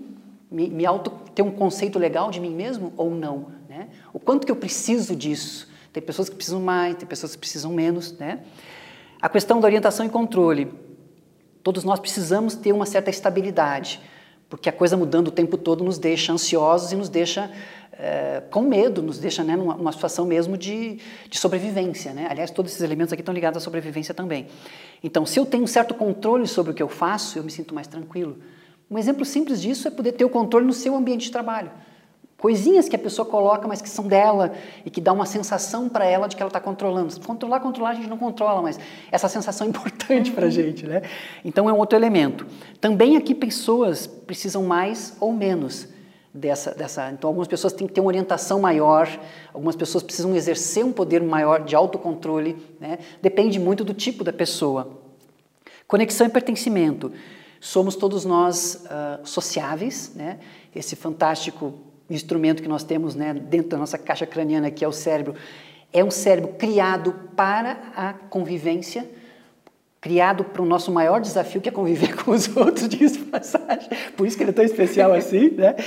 Me, 0.50 0.70
me 0.70 0.86
auto, 0.86 1.12
ter 1.34 1.42
um 1.42 1.52
conceito 1.52 2.00
legal 2.00 2.32
de 2.32 2.40
mim 2.40 2.54
mesmo 2.56 2.94
ou 2.96 3.10
não? 3.12 3.48
Né? 3.68 3.90
O 4.14 4.20
quanto 4.20 4.46
que 4.46 4.52
eu 4.52 4.56
preciso 4.56 5.16
disso? 5.16 5.70
Tem 5.92 6.02
pessoas 6.02 6.30
que 6.30 6.36
precisam 6.36 6.62
mais, 6.62 6.96
tem 6.96 7.08
pessoas 7.08 7.34
que 7.34 7.40
precisam 7.40 7.72
menos. 7.72 8.14
Né? 8.14 8.40
A 9.22 9.30
questão 9.30 9.60
da 9.60 9.68
orientação 9.68 10.06
e 10.06 10.10
controle. 10.10 10.72
Todos 11.62 11.84
nós 11.84 12.00
precisamos 12.00 12.56
ter 12.56 12.74
uma 12.74 12.86
certa 12.86 13.10
estabilidade, 13.10 14.02
porque 14.50 14.68
a 14.68 14.72
coisa 14.72 14.98
mudando 14.98 15.30
o 15.30 15.32
tempo 15.32 15.58
todo 15.58 15.84
nos 15.84 15.98
deixa 15.98 16.34
ansiosos 16.34 16.92
e 16.92 16.96
nos 16.96 17.08
deixa 17.08 17.50
é, 17.98 18.42
com 18.50 18.64
medo, 18.64 19.02
nos 19.02 19.20
deixa 19.20 19.44
né, 19.44 19.56
numa, 19.56 19.76
numa 19.76 19.92
situação 19.92 20.26
mesmo 20.26 20.58
de, 20.58 21.00
de, 21.30 21.38
sobrevivência. 21.38 22.14
Né? 22.14 22.28
Aliás, 22.30 22.52
todos 22.52 22.72
esses 22.72 22.84
elementos 22.84 23.14
aqui 23.14 23.22
estão 23.22 23.34
ligados 23.34 23.58
à 23.58 23.60
sobrevivência 23.64 24.14
também. 24.14 24.48
Então, 25.04 25.26
se 25.26 25.40
eu 25.40 25.46
tenho 25.46 25.64
um 25.64 25.68
certo 25.68 25.94
controle 25.94 26.48
sobre 26.48 26.72
o 26.72 26.76
que 26.76 26.82
eu 26.82 26.90
faço, 26.90 27.38
eu 27.38 27.44
me 27.44 27.52
sinto 27.52 27.74
mais 27.74 27.88
tranquilo. 27.88 28.38
Um 28.90 28.98
exemplo 28.98 29.24
simples 29.26 29.62
disso 29.62 29.88
é 29.88 29.92
poder 29.92 30.14
ter 30.14 30.26
o 30.26 30.30
controle 30.30 30.66
no 30.66 30.74
seu 30.74 30.96
ambiente 30.96 31.26
de 31.26 31.32
trabalho. 31.32 31.72
Coisinhas 32.38 32.90
que 32.90 32.96
a 32.96 33.00
pessoa 33.00 33.26
coloca, 33.26 33.66
mas 33.70 33.82
que 33.82 33.88
são 33.88 34.06
dela 34.06 34.52
e 34.86 34.90
que 34.90 35.00
dá 35.00 35.14
uma 35.14 35.26
sensação 35.26 35.88
para 35.88 36.06
ela 36.06 36.28
de 36.28 36.36
que 36.36 36.42
ela 36.42 36.50
está 36.50 36.60
controlando. 36.60 37.18
Controlar, 37.22 37.62
controlar, 37.62 37.92
a 37.92 37.94
gente 37.94 38.10
não 38.10 38.18
controla, 38.18 38.62
mas 38.62 38.78
essa 39.10 39.30
sensação 39.30 39.66
é 39.66 39.70
importante 39.72 40.30
para 40.32 40.48
a 40.48 40.50
gente, 40.50 40.86
né? 40.86 41.04
Então 41.46 41.70
é 41.70 41.74
um 41.74 41.78
outro 41.78 41.98
elemento. 41.98 42.46
Também 42.82 43.16
aqui 43.16 43.34
pessoas 43.34 44.06
precisam 44.06 44.64
mais 44.64 45.16
ou 45.22 45.32
menos 45.32 45.88
dessa, 46.34 46.74
dessa. 46.74 47.12
Então 47.12 47.30
algumas 47.30 47.48
pessoas 47.48 47.74
têm 47.74 47.86
que 47.86 47.94
ter 47.94 48.02
uma 48.02 48.08
orientação 48.08 48.60
maior, 48.60 49.08
algumas 49.54 49.76
pessoas 49.76 50.04
precisam 50.04 50.36
exercer 50.36 50.84
um 50.84 50.92
poder 50.92 51.22
maior 51.22 51.64
de 51.64 51.76
autocontrole, 51.76 52.58
né? 52.80 53.00
Depende 53.22 53.60
muito 53.60 53.84
do 53.84 53.94
tipo 53.94 54.24
da 54.24 54.34
pessoa. 54.34 55.00
Conexão 55.88 56.26
e 56.26 56.30
pertencimento. 56.30 57.12
Somos 57.60 57.96
todos 57.96 58.26
nós 58.26 58.84
uh, 58.86 59.26
sociáveis, 59.26 60.14
né? 60.16 60.40
Esse 60.76 60.96
fantástico 60.96 61.74
instrumento 62.10 62.62
que 62.62 62.68
nós 62.68 62.84
temos 62.84 63.16
né, 63.16 63.34
dentro 63.34 63.70
da 63.70 63.78
nossa 63.78 63.98
caixa 63.98 64.26
craniana, 64.26 64.70
que 64.70 64.84
é 64.84 64.88
o 64.88 64.92
cérebro, 64.92 65.36
é 65.92 66.04
um 66.04 66.12
cérebro 66.12 66.54
criado 66.54 67.14
para 67.36 67.92
a 67.96 68.14
convivência, 68.14 69.10
criado 70.04 70.44
para 70.44 70.62
o 70.62 70.66
nosso 70.66 70.92
maior 70.92 71.22
desafio, 71.22 71.62
que 71.62 71.70
é 71.70 71.72
conviver 71.72 72.14
com 72.22 72.32
os 72.32 72.54
outros, 72.58 72.90
diz 72.90 73.16
passagem. 73.16 73.88
Por 74.18 74.28
isso 74.28 74.36
que 74.36 74.44
ele 74.44 74.50
é 74.50 74.54
tão 74.54 74.66
especial 74.66 75.14
assim, 75.16 75.52
né? 75.52 75.78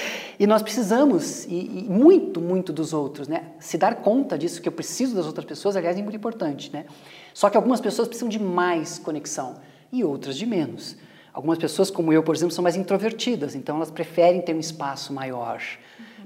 E 0.41 0.47
nós 0.47 0.63
precisamos, 0.63 1.45
e, 1.45 1.85
e, 1.85 1.87
muito, 1.87 2.41
muito 2.41 2.73
dos 2.73 2.95
outros, 2.95 3.29
né? 3.29 3.49
Se 3.61 3.77
dar 3.77 3.97
conta 3.97 4.39
disso, 4.39 4.63
que 4.63 4.69
eu 4.71 4.73
preciso 4.73 5.15
das 5.15 5.27
outras 5.27 5.45
pessoas, 5.45 5.77
aliás, 5.77 5.99
é 5.99 6.03
muito 6.03 6.17
importante, 6.17 6.73
né? 6.73 6.87
Só 7.35 7.51
que 7.51 7.59
algumas 7.59 7.79
pessoas 7.79 8.09
precisam 8.09 8.31
de 8.31 8.39
mais 8.39 8.99
conexão 8.99 9.57
e 9.93 10.03
outras 10.03 10.35
de 10.39 10.47
menos. 10.47 10.97
Algumas 11.31 11.59
pessoas, 11.59 11.91
como 11.91 12.11
eu, 12.11 12.23
por 12.23 12.35
exemplo, 12.35 12.55
são 12.55 12.63
mais 12.63 12.75
introvertidas, 12.75 13.55
então 13.55 13.77
elas 13.77 13.91
preferem 13.91 14.41
ter 14.41 14.55
um 14.55 14.61
espaço 14.61 15.13
maior 15.13 15.61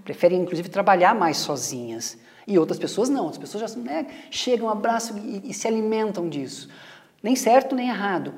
preferem 0.04 0.40
inclusive 0.40 0.68
trabalhar 0.68 1.14
mais 1.14 1.36
sozinhas. 1.36 2.18
E 2.46 2.58
outras 2.58 2.78
pessoas 2.78 3.08
não, 3.08 3.24
outras 3.24 3.38
pessoas 3.38 3.70
já 3.70 3.78
né, 3.78 4.06
chegam, 4.30 4.68
abraçam 4.68 5.18
e, 5.18 5.50
e 5.50 5.54
se 5.54 5.68
alimentam 5.68 6.28
disso. 6.28 6.68
Nem 7.22 7.36
certo 7.36 7.74
nem 7.74 7.88
errado, 7.88 8.34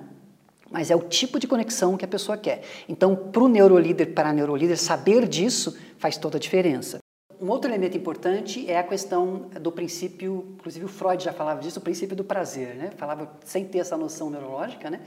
mas 0.70 0.90
é 0.90 0.96
o 0.96 1.00
tipo 1.00 1.38
de 1.38 1.46
conexão 1.46 1.96
que 1.96 2.04
a 2.04 2.08
pessoa 2.08 2.36
quer. 2.36 2.62
Então, 2.88 3.14
para 3.14 3.42
o 3.42 3.48
neurolíder, 3.48 4.12
para 4.12 4.30
a 4.30 4.32
neurolíder, 4.32 4.78
saber 4.78 5.28
disso 5.28 5.78
faz 5.98 6.16
toda 6.16 6.36
a 6.36 6.40
diferença. 6.40 6.98
Um 7.40 7.48
outro 7.48 7.70
elemento 7.70 7.96
importante 7.96 8.70
é 8.70 8.78
a 8.78 8.82
questão 8.82 9.50
do 9.60 9.72
princípio, 9.72 10.54
inclusive 10.54 10.84
o 10.84 10.88
Freud 10.88 11.22
já 11.22 11.32
falava 11.32 11.60
disso, 11.60 11.78
o 11.78 11.82
princípio 11.82 12.14
do 12.14 12.24
prazer, 12.24 12.76
né? 12.76 12.92
Falava 12.96 13.36
sem 13.44 13.64
ter 13.64 13.78
essa 13.78 13.96
noção 13.96 14.30
neurológica, 14.30 14.88
né? 14.88 15.00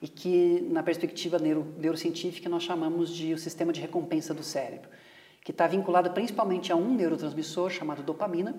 E 0.00 0.08
que 0.08 0.66
na 0.70 0.82
perspectiva 0.82 1.38
neuro, 1.38 1.66
neurocientífica 1.78 2.48
nós 2.48 2.64
chamamos 2.64 3.10
de 3.10 3.32
o 3.32 3.38
sistema 3.38 3.72
de 3.72 3.80
recompensa 3.80 4.34
do 4.34 4.42
cérebro 4.42 4.88
que 5.44 5.50
está 5.50 5.66
vinculado 5.66 6.10
principalmente 6.10 6.72
a 6.72 6.76
um 6.76 6.94
neurotransmissor 6.94 7.70
chamado 7.70 8.02
dopamina, 8.02 8.54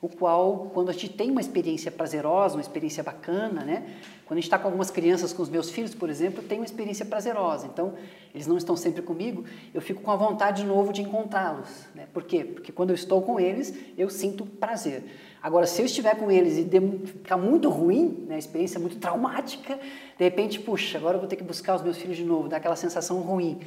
o 0.00 0.08
qual, 0.08 0.70
quando 0.72 0.90
a 0.90 0.92
gente 0.92 1.08
tem 1.08 1.28
uma 1.30 1.40
experiência 1.40 1.90
prazerosa, 1.90 2.54
uma 2.54 2.60
experiência 2.60 3.02
bacana, 3.02 3.64
né? 3.64 3.82
Quando 4.26 4.38
a 4.38 4.40
gente 4.40 4.44
está 4.44 4.56
com 4.56 4.68
algumas 4.68 4.90
crianças, 4.92 5.32
com 5.32 5.42
os 5.42 5.48
meus 5.48 5.70
filhos, 5.70 5.92
por 5.92 6.08
exemplo, 6.08 6.40
tem 6.42 6.58
uma 6.58 6.64
experiência 6.64 7.04
prazerosa. 7.04 7.66
Então, 7.66 7.94
eles 8.32 8.46
não 8.46 8.56
estão 8.56 8.76
sempre 8.76 9.02
comigo, 9.02 9.44
eu 9.74 9.80
fico 9.80 10.00
com 10.00 10.10
a 10.12 10.16
vontade 10.16 10.62
de 10.62 10.68
novo 10.68 10.92
de 10.92 11.02
encontrá-los. 11.02 11.88
Né? 11.94 12.06
Por 12.12 12.22
quê? 12.22 12.44
Porque 12.44 12.70
quando 12.70 12.90
eu 12.90 12.94
estou 12.94 13.22
com 13.22 13.40
eles, 13.40 13.74
eu 13.96 14.08
sinto 14.08 14.46
prazer. 14.46 15.02
Agora, 15.42 15.66
se 15.66 15.82
eu 15.82 15.86
estiver 15.86 16.14
com 16.16 16.30
eles 16.30 16.58
e 16.58 17.06
ficar 17.06 17.36
muito 17.36 17.68
ruim, 17.68 18.24
né, 18.28 18.36
a 18.36 18.38
experiência 18.38 18.78
muito 18.78 18.98
traumática, 18.98 19.78
de 20.16 20.24
repente, 20.24 20.60
puxa, 20.60 20.98
agora 20.98 21.16
eu 21.16 21.20
vou 21.20 21.28
ter 21.28 21.36
que 21.36 21.44
buscar 21.44 21.74
os 21.74 21.82
meus 21.82 21.96
filhos 21.96 22.16
de 22.16 22.24
novo, 22.24 22.48
dá 22.48 22.58
aquela 22.58 22.76
sensação 22.76 23.20
ruim. 23.20 23.58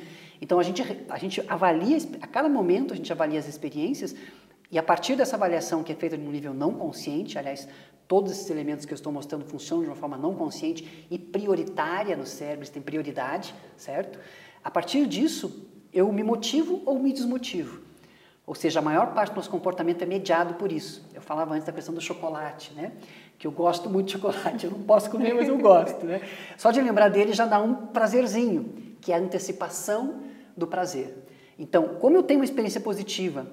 Então 0.41 0.59
a 0.59 0.63
gente, 0.63 0.81
a 1.09 1.17
gente 1.17 1.43
avalia, 1.47 1.97
a 2.21 2.27
cada 2.27 2.49
momento 2.49 2.93
a 2.93 2.97
gente 2.97 3.11
avalia 3.11 3.39
as 3.39 3.47
experiências 3.47 4.15
e 4.71 4.79
a 4.79 4.83
partir 4.83 5.15
dessa 5.15 5.35
avaliação 5.35 5.83
que 5.83 5.91
é 5.91 5.95
feita 5.95 6.17
de 6.17 6.25
um 6.25 6.31
nível 6.31 6.53
não 6.53 6.73
consciente, 6.73 7.37
aliás, 7.37 7.67
todos 8.07 8.31
esses 8.31 8.49
elementos 8.49 8.85
que 8.85 8.93
eu 8.93 8.95
estou 8.95 9.11
mostrando 9.11 9.45
funcionam 9.45 9.83
de 9.83 9.89
uma 9.89 9.95
forma 9.95 10.17
não 10.17 10.33
consciente 10.33 11.07
e 11.11 11.19
prioritária 11.19 12.15
no 12.15 12.25
cérebro, 12.25 12.59
eles 12.59 12.69
têm 12.69 12.81
prioridade, 12.81 13.53
certo? 13.75 14.17
A 14.63 14.71
partir 14.71 15.05
disso, 15.07 15.67
eu 15.93 16.11
me 16.11 16.23
motivo 16.23 16.81
ou 16.85 16.97
me 16.97 17.11
desmotivo. 17.11 17.81
Ou 18.45 18.55
seja, 18.55 18.79
a 18.79 18.81
maior 18.81 19.13
parte 19.13 19.31
do 19.31 19.35
nosso 19.35 19.49
comportamento 19.49 20.01
é 20.01 20.05
mediado 20.05 20.55
por 20.55 20.71
isso. 20.71 21.07
Eu 21.13 21.21
falava 21.21 21.53
antes 21.53 21.65
da 21.65 21.71
questão 21.71 21.93
do 21.93 22.01
chocolate, 22.01 22.73
né? 22.73 22.93
Que 23.37 23.47
eu 23.47 23.51
gosto 23.51 23.89
muito 23.89 24.07
de 24.07 24.13
chocolate, 24.13 24.65
eu 24.65 24.71
não 24.71 24.81
posso 24.83 25.09
comer, 25.09 25.33
mas 25.33 25.47
eu 25.47 25.57
gosto, 25.57 26.05
né? 26.05 26.21
Só 26.57 26.71
de 26.71 26.81
lembrar 26.81 27.09
dele 27.09 27.33
já 27.33 27.45
dá 27.45 27.61
um 27.61 27.87
prazerzinho, 27.87 28.95
que 28.99 29.11
é 29.11 29.15
a 29.15 29.19
antecipação 29.19 30.21
do 30.55 30.65
prazer. 30.65 31.17
Então, 31.57 31.95
como 31.99 32.17
eu 32.17 32.23
tenho 32.23 32.39
uma 32.39 32.45
experiência 32.45 32.81
positiva, 32.81 33.45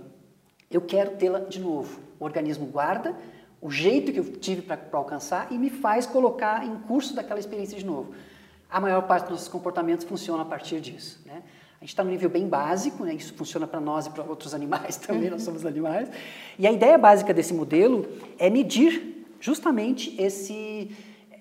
eu 0.71 0.81
quero 0.81 1.13
tê-la 1.13 1.41
de 1.41 1.61
novo. 1.61 2.01
O 2.21 2.25
organismo 2.25 2.67
guarda 2.67 3.15
o 3.61 3.71
jeito 3.71 4.13
que 4.13 4.21
eu 4.21 4.25
tive 4.25 4.63
para 4.63 4.79
alcançar 4.93 5.49
e 5.51 5.59
me 5.59 5.71
faz 5.71 6.07
colocar 6.07 6.65
em 6.65 6.77
curso 6.81 7.15
daquela 7.15 7.41
experiência 7.41 7.77
de 7.77 7.85
novo. 7.85 8.13
A 8.71 8.81
maior 8.81 9.03
parte 9.03 9.25
dos 9.25 9.33
nossos 9.33 9.49
comportamentos 9.49 10.05
funciona 10.05 10.43
a 10.43 10.47
partir 10.47 10.81
disso. 10.81 11.21
Né? 11.27 11.43
A 11.81 11.85
gente 11.85 11.91
está 11.91 12.05
no 12.05 12.11
nível 12.11 12.29
bem 12.29 12.47
básico, 12.47 13.05
né? 13.05 13.15
isso 13.15 13.35
funciona 13.35 13.67
para 13.67 13.81
nós 13.81 14.07
e 14.07 14.11
para 14.11 14.23
outros 14.23 14.55
animais 14.55 14.97
também, 14.99 15.31
nós 15.31 15.43
somos 15.43 15.65
animais. 15.65 16.09
E 16.59 16.67
a 16.67 16.73
ideia 16.73 16.99
básica 16.99 17.33
desse 17.35 17.55
modelo 17.55 18.07
é 18.39 18.51
medir 18.51 19.27
justamente 19.41 20.15
esse, 20.21 20.91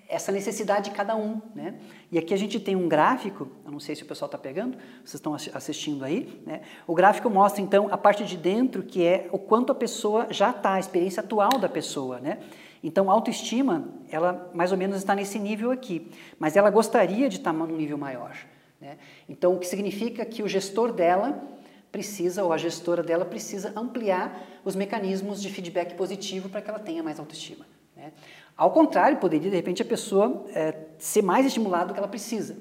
essa 0.08 0.32
necessidade 0.32 0.88
de 0.88 0.96
cada 0.96 1.14
um. 1.14 1.40
Né? 1.54 1.74
E 2.10 2.18
aqui 2.18 2.32
a 2.32 2.36
gente 2.36 2.58
tem 2.58 2.74
um 2.74 2.88
gráfico, 2.88 3.48
eu 3.64 3.70
não 3.70 3.78
sei 3.78 3.94
se 3.94 4.02
o 4.02 4.06
pessoal 4.06 4.26
está 4.26 4.38
pegando, 4.38 4.78
vocês 5.04 5.14
estão 5.14 5.34
assistindo 5.34 6.04
aí. 6.04 6.42
Né? 6.46 6.62
O 6.86 6.94
gráfico 6.94 7.28
mostra 7.28 7.60
então 7.60 7.88
a 7.90 7.98
parte 7.98 8.24
de 8.24 8.36
dentro, 8.36 8.82
que 8.82 9.04
é 9.04 9.28
o 9.30 9.38
quanto 9.38 9.70
a 9.70 9.74
pessoa 9.74 10.26
já 10.30 10.50
está, 10.50 10.74
a 10.74 10.80
experiência 10.80 11.20
atual 11.20 11.58
da 11.58 11.68
pessoa. 11.68 12.18
Né? 12.18 12.38
Então, 12.82 13.10
a 13.10 13.12
autoestima, 13.12 13.88
ela 14.10 14.50
mais 14.54 14.72
ou 14.72 14.78
menos 14.78 14.96
está 14.96 15.14
nesse 15.14 15.38
nível 15.38 15.70
aqui, 15.70 16.10
mas 16.38 16.56
ela 16.56 16.70
gostaria 16.70 17.28
de 17.28 17.36
estar 17.36 17.52
tá 17.52 17.58
num 17.58 17.76
nível 17.76 17.98
maior. 17.98 18.36
Né? 18.80 18.96
Então, 19.28 19.54
o 19.54 19.58
que 19.58 19.66
significa 19.66 20.24
que 20.24 20.42
o 20.42 20.48
gestor 20.48 20.92
dela 20.92 21.42
precisa, 21.90 22.44
ou 22.44 22.52
a 22.52 22.56
gestora 22.56 23.02
dela 23.02 23.24
precisa 23.24 23.72
ampliar 23.76 24.46
os 24.64 24.76
mecanismos 24.76 25.40
de 25.40 25.50
feedback 25.50 25.94
positivo 25.94 26.48
para 26.48 26.62
que 26.62 26.70
ela 26.70 26.78
tenha 26.78 27.02
mais 27.02 27.18
autoestima. 27.18 27.66
Né? 27.96 28.12
Ao 28.58 28.72
contrário, 28.72 29.18
poderia 29.18 29.48
de 29.48 29.54
repente 29.54 29.82
a 29.82 29.84
pessoa 29.84 30.44
é, 30.52 30.74
ser 30.98 31.22
mais 31.22 31.46
estimulada 31.46 31.86
do 31.86 31.92
que 31.92 32.00
ela 32.00 32.08
precisa. 32.08 32.56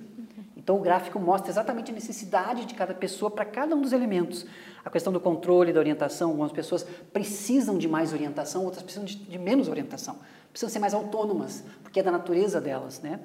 Então 0.55 0.77
o 0.77 0.79
gráfico 0.79 1.19
mostra 1.19 1.49
exatamente 1.49 1.89
a 1.89 1.93
necessidade 1.93 2.65
de 2.65 2.75
cada 2.75 2.93
pessoa 2.93 3.31
para 3.31 3.43
cada 3.43 3.75
um 3.75 3.81
dos 3.81 3.93
elementos. 3.93 4.45
A 4.85 4.91
questão 4.91 5.11
do 5.11 5.19
controle, 5.19 5.73
da 5.73 5.79
orientação, 5.79 6.29
algumas 6.29 6.51
pessoas 6.51 6.85
precisam 7.11 7.79
de 7.79 7.87
mais 7.87 8.13
orientação, 8.13 8.63
outras 8.63 8.83
precisam 8.83 9.05
de, 9.05 9.15
de 9.15 9.39
menos 9.39 9.67
orientação. 9.69 10.19
Precisam 10.51 10.69
ser 10.69 10.77
mais 10.77 10.93
autônomas, 10.93 11.63
porque 11.81 11.99
é 11.99 12.03
da 12.03 12.11
natureza 12.11 12.61
delas, 12.61 13.01
né? 13.01 13.19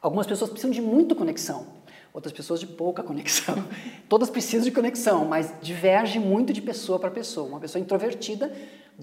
Algumas 0.00 0.28
pessoas 0.28 0.50
precisam 0.50 0.70
de 0.70 0.80
muita 0.80 1.14
conexão, 1.14 1.66
outras 2.12 2.32
pessoas 2.32 2.60
de 2.60 2.68
pouca 2.68 3.02
conexão. 3.02 3.56
Todas 4.08 4.30
precisam 4.30 4.64
de 4.64 4.70
conexão, 4.70 5.24
mas 5.24 5.52
diverge 5.60 6.20
muito 6.20 6.52
de 6.52 6.62
pessoa 6.62 7.00
para 7.00 7.10
pessoa. 7.10 7.48
Uma 7.48 7.58
pessoa 7.58 7.82
introvertida 7.82 8.52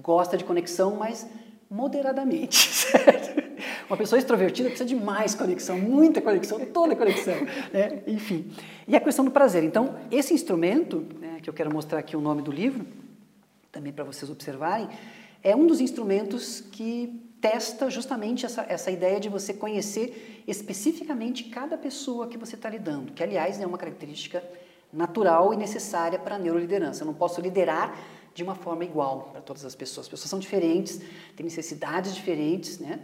gosta 0.00 0.38
de 0.38 0.44
conexão, 0.44 0.96
mas 0.96 1.28
moderadamente, 1.72 2.56
certo? 2.68 3.42
Uma 3.88 3.96
pessoa 3.96 4.18
extrovertida 4.18 4.68
precisa 4.68 4.88
de 4.88 4.94
mais 4.94 5.34
conexão, 5.34 5.78
muita 5.78 6.20
conexão, 6.20 6.60
toda 6.66 6.94
conexão, 6.94 7.34
né? 7.72 8.02
enfim. 8.06 8.50
E 8.86 8.94
a 8.94 9.00
questão 9.00 9.24
do 9.24 9.30
prazer. 9.30 9.64
Então, 9.64 9.96
esse 10.10 10.34
instrumento, 10.34 11.06
né, 11.18 11.38
que 11.42 11.48
eu 11.48 11.54
quero 11.54 11.72
mostrar 11.72 11.98
aqui 11.98 12.16
o 12.16 12.20
nome 12.20 12.42
do 12.42 12.52
livro, 12.52 12.86
também 13.70 13.92
para 13.92 14.04
vocês 14.04 14.30
observarem, 14.30 14.88
é 15.42 15.56
um 15.56 15.66
dos 15.66 15.80
instrumentos 15.80 16.60
que 16.60 17.20
testa 17.40 17.90
justamente 17.90 18.46
essa, 18.46 18.64
essa 18.68 18.90
ideia 18.90 19.18
de 19.18 19.28
você 19.28 19.52
conhecer 19.52 20.44
especificamente 20.46 21.44
cada 21.44 21.76
pessoa 21.76 22.28
que 22.28 22.38
você 22.38 22.54
está 22.54 22.68
lidando, 22.70 23.12
que, 23.12 23.22
aliás, 23.22 23.60
é 23.60 23.66
uma 23.66 23.78
característica 23.78 24.42
natural 24.92 25.52
e 25.52 25.56
necessária 25.56 26.18
para 26.18 26.36
a 26.36 26.38
neuroliderança. 26.38 27.02
Eu 27.02 27.06
não 27.06 27.14
posso 27.14 27.40
liderar 27.40 27.98
de 28.34 28.42
uma 28.42 28.54
forma 28.54 28.84
igual 28.84 29.30
para 29.32 29.40
todas 29.40 29.64
as 29.64 29.74
pessoas. 29.74 30.06
As 30.06 30.10
pessoas 30.10 30.30
são 30.30 30.38
diferentes, 30.38 31.00
têm 31.36 31.44
necessidades 31.44 32.14
diferentes, 32.14 32.78
né? 32.78 32.98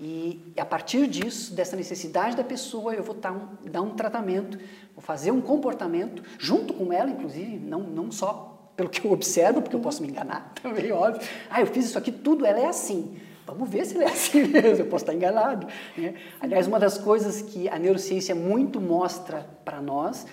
E 0.00 0.40
a 0.56 0.64
partir 0.64 1.06
disso, 1.06 1.52
dessa 1.52 1.76
necessidade 1.76 2.34
da 2.34 2.42
pessoa, 2.42 2.94
eu 2.94 3.02
vou 3.02 3.14
dar 3.14 3.32
um, 3.32 3.70
dar 3.70 3.82
um 3.82 3.90
tratamento, 3.90 4.58
vou 4.94 5.02
fazer 5.02 5.30
um 5.30 5.42
comportamento, 5.42 6.22
junto 6.38 6.72
com 6.72 6.90
ela, 6.90 7.10
inclusive, 7.10 7.58
não, 7.58 7.80
não 7.80 8.10
só 8.10 8.72
pelo 8.74 8.88
que 8.88 9.04
eu 9.04 9.12
observo, 9.12 9.60
porque 9.60 9.76
eu 9.76 9.80
posso 9.80 10.00
me 10.00 10.08
enganar, 10.08 10.54
também, 10.62 10.90
óbvio. 10.90 11.20
Ah, 11.50 11.60
eu 11.60 11.66
fiz 11.66 11.84
isso 11.84 11.98
aqui, 11.98 12.10
tudo, 12.10 12.46
ela 12.46 12.60
é 12.60 12.66
assim. 12.66 13.18
Vamos 13.46 13.68
ver 13.68 13.84
se 13.84 13.94
ele 13.94 14.04
é 14.04 14.08
assim 14.08 14.44
mesmo, 14.48 14.84
eu 14.84 14.86
posso 14.86 15.04
estar 15.04 15.12
enganado. 15.12 15.66
Né? 15.98 16.14
Aliás, 16.40 16.66
uma 16.66 16.78
das 16.78 16.96
coisas 16.96 17.42
que 17.42 17.68
a 17.68 17.78
neurociência 17.78 18.34
muito 18.34 18.80
mostra 18.80 19.46
para 19.66 19.82
nós 19.82 20.26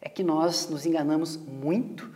é 0.00 0.08
que 0.08 0.22
nós 0.22 0.70
nos 0.70 0.86
enganamos 0.86 1.36
muito 1.36 2.10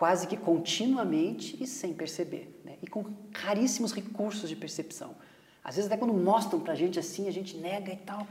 quase 0.00 0.26
que 0.26 0.34
continuamente 0.34 1.62
e 1.62 1.66
sem 1.66 1.92
perceber, 1.92 2.58
né? 2.64 2.76
e 2.82 2.86
com 2.86 3.04
raríssimos 3.34 3.92
recursos 3.92 4.48
de 4.48 4.56
percepção. 4.56 5.14
Às 5.62 5.76
vezes 5.76 5.90
até 5.90 5.98
quando 5.98 6.14
mostram 6.14 6.58
para 6.58 6.72
a 6.72 6.74
gente 6.74 6.98
assim, 6.98 7.28
a 7.28 7.30
gente 7.30 7.54
nega 7.58 7.92
e 7.92 7.98
tal. 7.98 8.26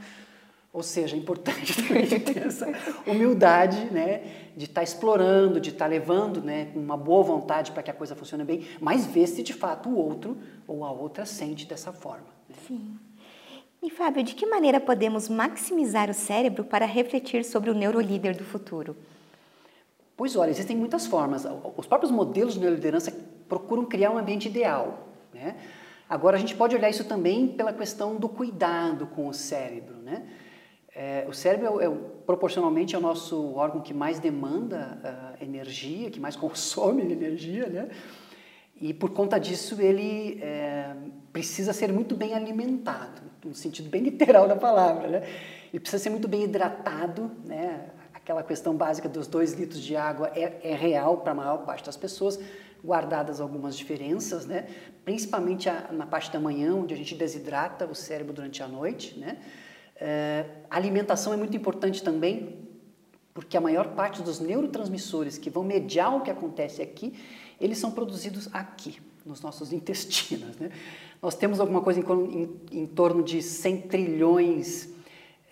Ou 0.74 0.82
seja, 0.82 1.16
é 1.16 1.20
importante 1.20 1.76
também 1.88 2.08
ter 2.08 2.48
essa 2.48 2.66
humildade, 3.06 3.86
né, 3.92 4.50
de 4.58 4.66
estar 4.66 4.82
tá 4.82 4.84
explorando, 4.84 5.62
de 5.62 5.70
estar 5.70 5.86
tá 5.86 5.92
levando, 5.92 6.42
né, 6.42 6.72
com 6.74 6.80
uma 6.80 6.98
boa 6.98 7.22
vontade 7.22 7.72
para 7.72 7.84
que 7.84 7.92
a 7.92 7.94
coisa 7.94 8.16
funcione 8.16 8.44
bem, 8.44 8.68
mas 8.82 9.06
ver 9.06 9.28
se 9.28 9.44
de 9.44 9.54
fato 9.54 9.90
o 9.90 9.96
outro 9.96 10.36
ou 10.68 10.84
a 10.84 10.92
outra 10.92 11.24
sente 11.24 11.68
dessa 11.68 11.94
forma. 11.94 12.26
Né? 12.50 12.56
Sim. 12.68 12.98
E 13.84 13.92
Fábio, 13.92 14.24
de 14.24 14.34
que 14.34 14.48
maneira 14.48 14.80
podemos 14.80 15.30
maximizar 15.30 16.10
o 16.10 16.16
cérebro 16.16 16.64
para 16.64 16.88
refletir 16.88 17.46
sobre 17.46 17.70
o 17.70 17.76
neurolíder 17.76 18.36
do 18.36 18.44
futuro? 18.44 18.98
Pois 20.20 20.36
olha, 20.36 20.50
existem 20.50 20.76
muitas 20.76 21.08
formas. 21.08 21.48
Os 21.78 21.88
próprios 21.88 22.12
modelos 22.12 22.56
de 22.56 22.60
neuroliderança 22.60 23.10
procuram 23.48 23.86
criar 23.86 24.12
um 24.12 24.18
ambiente 24.18 24.50
ideal. 24.50 25.08
Né? 25.34 25.56
Agora, 26.10 26.36
a 26.36 26.40
gente 26.42 26.56
pode 26.56 26.76
olhar 26.76 26.90
isso 26.90 27.06
também 27.06 27.48
pela 27.48 27.72
questão 27.72 28.18
do 28.18 28.28
cuidado 28.28 29.08
com 29.08 29.30
o 29.30 29.34
cérebro. 29.34 29.96
Né? 30.04 30.28
É, 30.94 31.26
o 31.26 31.32
cérebro, 31.32 31.80
é, 31.80 31.86
é, 31.86 31.90
proporcionalmente, 32.26 32.96
é 32.96 32.98
o 32.98 33.02
nosso 33.02 33.54
órgão 33.54 33.80
que 33.80 33.94
mais 33.94 34.20
demanda 34.20 35.00
uh, 35.02 35.42
energia, 35.42 36.12
que 36.12 36.20
mais 36.20 36.36
consome 36.46 37.02
energia, 37.10 37.68
né? 37.68 37.88
E 38.76 38.94
por 38.94 39.12
conta 39.12 39.40
disso, 39.40 39.82
ele 39.82 40.38
é, 40.42 40.98
precisa 41.32 41.72
ser 41.72 41.94
muito 41.94 42.14
bem 42.14 42.34
alimentado, 42.34 43.22
no 43.46 43.56
sentido 43.56 43.90
bem 43.90 44.04
literal 44.12 44.50
da 44.50 44.58
palavra, 44.58 45.08
né? 45.08 45.24
Ele 45.72 45.80
precisa 45.80 46.04
ser 46.04 46.10
muito 46.10 46.28
bem 46.28 46.44
hidratado, 46.44 47.32
né? 47.46 47.92
Aquela 48.24 48.44
questão 48.44 48.76
básica 48.76 49.10
dos 49.10 49.28
dois 49.28 49.54
litros 49.54 49.82
de 49.82 49.96
água 49.96 50.32
é, 50.36 50.60
é 50.64 50.76
real 50.76 51.18
para 51.18 51.32
a 51.32 51.36
maior 51.36 51.58
parte 51.66 51.86
das 51.86 51.98
pessoas, 51.98 52.40
guardadas 52.84 53.42
algumas 53.42 53.76
diferenças, 53.76 54.46
né? 54.46 54.68
Principalmente 55.04 55.70
a, 55.70 55.92
na 55.92 56.06
parte 56.06 56.32
da 56.32 56.40
manhã, 56.40 56.76
onde 56.76 56.94
a 56.94 56.98
gente 56.98 57.16
desidrata 57.16 57.86
o 57.86 57.96
cérebro 57.96 58.34
durante 58.34 58.62
a 58.62 58.68
noite, 58.68 59.18
né? 59.18 59.38
É, 59.96 60.46
a 60.70 60.78
alimentação 60.78 61.34
é 61.34 61.38
muito 61.38 61.58
importante 61.58 62.04
também, 62.04 62.68
porque 63.34 63.58
a 63.58 63.62
maior 63.62 63.96
parte 63.96 64.22
dos 64.22 64.40
neurotransmissores 64.40 65.38
que 65.38 65.50
vão 65.50 65.64
mediar 65.64 66.16
o 66.16 66.22
que 66.22 66.32
acontece 66.32 66.82
aqui, 66.82 67.14
eles 67.60 67.78
são 67.78 67.92
produzidos 67.92 68.48
aqui, 68.54 69.02
nos 69.26 69.42
nossos 69.42 69.74
intestinos. 69.74 70.56
Né? 70.58 70.72
Nós 71.22 71.36
temos 71.36 71.60
alguma 71.60 71.82
coisa 71.82 72.00
em, 72.00 72.04
em, 72.04 72.82
em, 72.84 72.86
torno 72.86 73.24
de 73.24 73.42
100 73.42 73.82
trilhões 73.82 74.90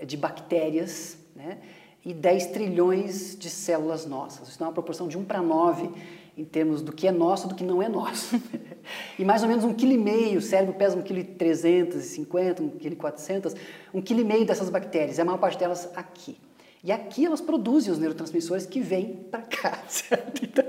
de 0.06 0.16
bactérias 0.16 1.18
né? 1.38 1.60
E 2.08 2.14
10 2.14 2.48
trilhões 2.48 3.36
de 3.38 3.50
células 3.50 4.06
nossas. 4.06 4.48
Isso 4.48 4.58
dá 4.58 4.68
uma 4.68 4.72
proporção 4.72 5.10
de 5.10 5.18
1 5.18 5.26
para 5.26 5.42
9 5.42 5.90
em 6.38 6.46
termos 6.46 6.82
do 6.82 6.94
que 6.94 7.06
é 7.06 7.12
nosso 7.12 7.50
do 7.50 7.56
que 7.56 7.66
não 7.66 7.84
é 7.84 7.90
nosso. 7.90 8.42
e 9.20 9.26
mais 9.26 9.44
ou 9.44 9.50
menos 9.50 9.66
um 9.66 9.74
quilo 9.74 10.38
o 10.38 10.42
cérebro 10.42 10.74
pesa 10.76 10.96
um 10.96 11.02
quilo 11.02 11.20
e 11.20 11.26
350, 11.26 12.64
um 12.64 12.70
quilo 12.70 12.94
e 12.94 12.96
400, 12.96 13.54
um 13.94 14.02
quilo 14.02 14.22
e 14.22 14.24
meio 14.24 14.46
dessas 14.46 14.70
bactérias, 14.70 15.20
a 15.20 15.26
maior 15.26 15.38
parte 15.38 15.60
delas 15.60 15.90
aqui. 15.98 16.38
E 16.82 16.94
aqui 16.94 17.26
elas 17.26 17.42
produzem 17.42 17.92
os 17.92 18.00
neurotransmissores 18.00 18.66
que 18.66 18.80
vêm 18.80 19.28
para 19.30 19.42
cá, 19.42 19.84
certo? 19.90 20.46
Então, 20.46 20.64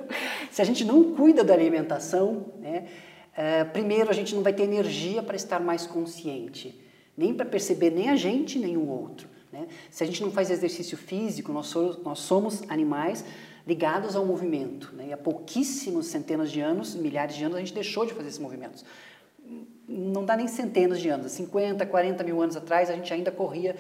se 0.51 0.61
a 0.61 0.65
gente 0.65 0.85
não 0.85 1.15
cuida 1.15 1.45
da 1.45 1.55
alimentação, 1.55 2.47
né, 2.59 2.89
é, 3.37 3.63
primeiro 3.63 4.11
a 4.11 4.13
gente 4.13 4.35
não 4.35 4.43
vai 4.43 4.53
ter 4.53 4.65
energia 4.65 5.23
para 5.23 5.37
estar 5.37 5.61
mais 5.61 5.87
consciente, 5.87 6.77
nem 7.17 7.33
para 7.33 7.47
perceber 7.47 7.91
nem 7.91 8.09
a 8.09 8.17
gente, 8.17 8.59
nem 8.59 8.77
o 8.77 8.89
outro. 8.89 9.38
Né? 9.53 9.67
Se 9.91 10.03
a 10.05 10.07
gente 10.07 10.23
não 10.23 10.31
faz 10.31 10.51
exercício 10.51 10.97
físico, 10.97 11.53
nós 11.53 11.67
somos, 11.67 11.99
nós 12.03 12.19
somos 12.19 12.63
animais 12.69 13.25
ligados 13.67 14.17
ao 14.17 14.25
movimento. 14.25 14.95
Né? 14.95 15.09
E 15.09 15.13
há 15.13 15.17
pouquíssimos 15.17 16.07
centenas 16.07 16.51
de 16.51 16.61
anos, 16.61 16.95
milhares 16.95 17.37
de 17.37 17.45
anos, 17.45 17.57
a 17.57 17.61
gente 17.61 17.75
deixou 17.75 18.07
de 18.07 18.13
fazer 18.13 18.29
esses 18.29 18.41
movimentos. 18.41 18.85
Não 19.89 20.25
dá 20.25 20.37
nem 20.37 20.47
centenas 20.47 21.01
de 21.01 21.09
anos, 21.09 21.33
50, 21.33 21.87
40 21.87 22.23
mil 22.23 22.43
anos 22.43 22.57
atrás 22.57 22.91
a 22.91 22.95
gente 22.95 23.13
ainda 23.13 23.31
corria 23.31 23.75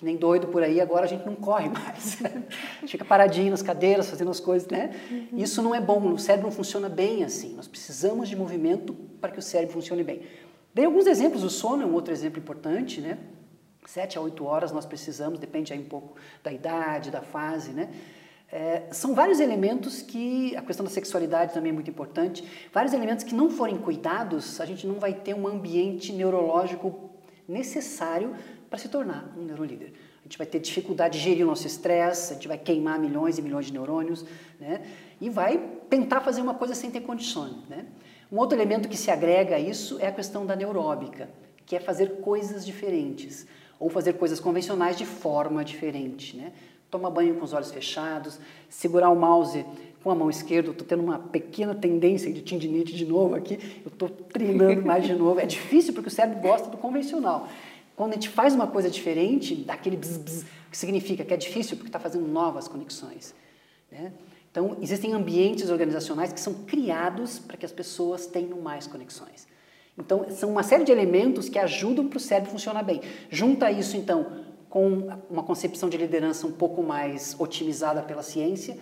que 0.00 0.04
nem 0.04 0.16
doido 0.16 0.48
por 0.48 0.62
aí, 0.62 0.80
agora 0.80 1.04
a 1.04 1.06
gente 1.06 1.26
não 1.26 1.34
corre 1.34 1.68
mais. 1.68 2.16
fica 2.88 3.04
paradinho 3.04 3.50
nas 3.50 3.60
cadeiras, 3.60 4.08
fazendo 4.08 4.30
as 4.30 4.40
coisas, 4.40 4.66
né? 4.68 4.98
Uhum. 5.10 5.28
Isso 5.34 5.60
não 5.62 5.74
é 5.74 5.80
bom, 5.80 6.12
o 6.12 6.18
cérebro 6.18 6.48
não 6.48 6.56
funciona 6.56 6.88
bem 6.88 7.22
assim. 7.22 7.54
Nós 7.54 7.68
precisamos 7.68 8.26
de 8.26 8.34
movimento 8.34 8.94
para 9.20 9.30
que 9.30 9.38
o 9.38 9.42
cérebro 9.42 9.74
funcione 9.74 10.02
bem. 10.02 10.22
Dei 10.72 10.86
alguns 10.86 11.06
exemplos, 11.06 11.42
o 11.42 11.50
sono 11.50 11.82
é 11.82 11.86
um 11.86 11.92
outro 11.92 12.14
exemplo 12.14 12.38
importante, 12.38 13.00
né? 13.00 13.18
Sete 13.86 14.18
a 14.18 14.20
oito 14.20 14.44
horas 14.44 14.72
nós 14.72 14.86
precisamos, 14.86 15.38
depende 15.38 15.72
aí 15.72 15.78
um 15.78 15.88
pouco 15.88 16.16
da 16.42 16.52
idade, 16.52 17.10
da 17.10 17.22
fase, 17.22 17.72
né? 17.72 17.88
É, 18.52 18.88
são 18.90 19.14
vários 19.14 19.38
elementos 19.38 20.02
que, 20.02 20.56
a 20.56 20.62
questão 20.62 20.84
da 20.84 20.90
sexualidade 20.90 21.54
também 21.54 21.70
é 21.70 21.72
muito 21.72 21.88
importante, 21.88 22.44
vários 22.72 22.92
elementos 22.92 23.24
que 23.24 23.34
não 23.34 23.48
forem 23.48 23.78
cuidados, 23.78 24.60
a 24.60 24.66
gente 24.66 24.86
não 24.86 24.96
vai 24.96 25.14
ter 25.14 25.34
um 25.34 25.46
ambiente 25.46 26.12
neurológico 26.12 27.10
necessário 27.46 28.34
para 28.68 28.78
se 28.78 28.88
tornar 28.88 29.32
um 29.36 29.42
neurolíder. 29.42 29.92
A 30.20 30.22
gente 30.24 30.36
vai 30.36 30.46
ter 30.46 30.58
dificuldade 30.58 31.18
de 31.18 31.24
gerir 31.24 31.44
o 31.44 31.48
nosso 31.48 31.66
estresse, 31.66 32.32
a 32.32 32.34
gente 32.34 32.48
vai 32.48 32.58
queimar 32.58 32.98
milhões 32.98 33.38
e 33.38 33.42
milhões 33.42 33.66
de 33.66 33.72
neurônios, 33.72 34.24
né? 34.58 34.82
E 35.20 35.30
vai 35.30 35.58
tentar 35.88 36.20
fazer 36.20 36.40
uma 36.40 36.54
coisa 36.54 36.74
sem 36.74 36.90
ter 36.90 37.00
condições, 37.00 37.56
né? 37.68 37.86
Um 38.30 38.38
outro 38.38 38.56
elemento 38.56 38.88
que 38.88 38.96
se 38.96 39.10
agrega 39.10 39.56
a 39.56 39.58
isso 39.58 39.98
é 40.00 40.06
a 40.06 40.12
questão 40.12 40.44
da 40.46 40.54
neuróbica, 40.54 41.28
que 41.66 41.74
é 41.74 41.80
fazer 41.80 42.20
coisas 42.20 42.64
diferentes, 42.64 43.46
ou 43.80 43.88
fazer 43.88 44.12
coisas 44.12 44.38
convencionais 44.38 44.96
de 44.96 45.06
forma 45.06 45.64
diferente, 45.64 46.36
né? 46.36 46.52
tomar 46.90 47.10
banho 47.10 47.36
com 47.36 47.44
os 47.44 47.52
olhos 47.52 47.70
fechados, 47.70 48.38
segurar 48.68 49.10
o 49.10 49.16
mouse 49.16 49.64
com 50.02 50.10
a 50.10 50.14
mão 50.14 50.28
esquerda, 50.28 50.70
estou 50.70 50.86
tendo 50.86 51.02
uma 51.02 51.18
pequena 51.18 51.74
tendência 51.74 52.32
de 52.32 52.42
tendinite 52.42 52.94
de 52.94 53.06
novo 53.06 53.34
aqui, 53.34 53.58
eu 53.84 53.90
estou 53.90 54.08
treinando 54.08 54.82
mais 54.82 55.06
de 55.06 55.14
novo. 55.14 55.40
É 55.40 55.46
difícil 55.46 55.92
porque 55.92 56.08
o 56.08 56.12
cérebro 56.12 56.40
gosta 56.40 56.68
do 56.68 56.76
convencional. 56.76 57.48
Quando 57.94 58.12
a 58.12 58.14
gente 58.14 58.28
faz 58.28 58.54
uma 58.54 58.66
coisa 58.66 58.90
diferente, 58.90 59.54
dá 59.54 59.74
aquele 59.74 59.96
bzz, 59.96 60.18
bzz, 60.18 60.46
que 60.70 60.76
significa 60.76 61.24
que 61.24 61.34
é 61.34 61.36
difícil 61.36 61.76
porque 61.76 61.88
está 61.88 61.98
fazendo 61.98 62.26
novas 62.26 62.66
conexões. 62.66 63.34
Né? 63.92 64.12
Então, 64.50 64.76
existem 64.80 65.12
ambientes 65.12 65.70
organizacionais 65.70 66.32
que 66.32 66.40
são 66.40 66.54
criados 66.64 67.38
para 67.38 67.56
que 67.56 67.66
as 67.66 67.72
pessoas 67.72 68.26
tenham 68.26 68.60
mais 68.60 68.86
conexões. 68.86 69.46
Então, 70.00 70.26
são 70.30 70.50
uma 70.50 70.62
série 70.62 70.82
de 70.82 70.90
elementos 70.90 71.48
que 71.48 71.58
ajudam 71.58 72.08
para 72.08 72.16
o 72.16 72.20
cérebro 72.20 72.50
funcionar 72.50 72.82
bem. 72.82 73.02
Junta 73.28 73.70
isso, 73.70 73.96
então, 73.96 74.44
com 74.68 75.08
uma 75.28 75.42
concepção 75.42 75.88
de 75.88 75.96
liderança 75.96 76.46
um 76.46 76.52
pouco 76.52 76.82
mais 76.82 77.36
otimizada 77.38 78.02
pela 78.02 78.22
ciência, 78.22 78.78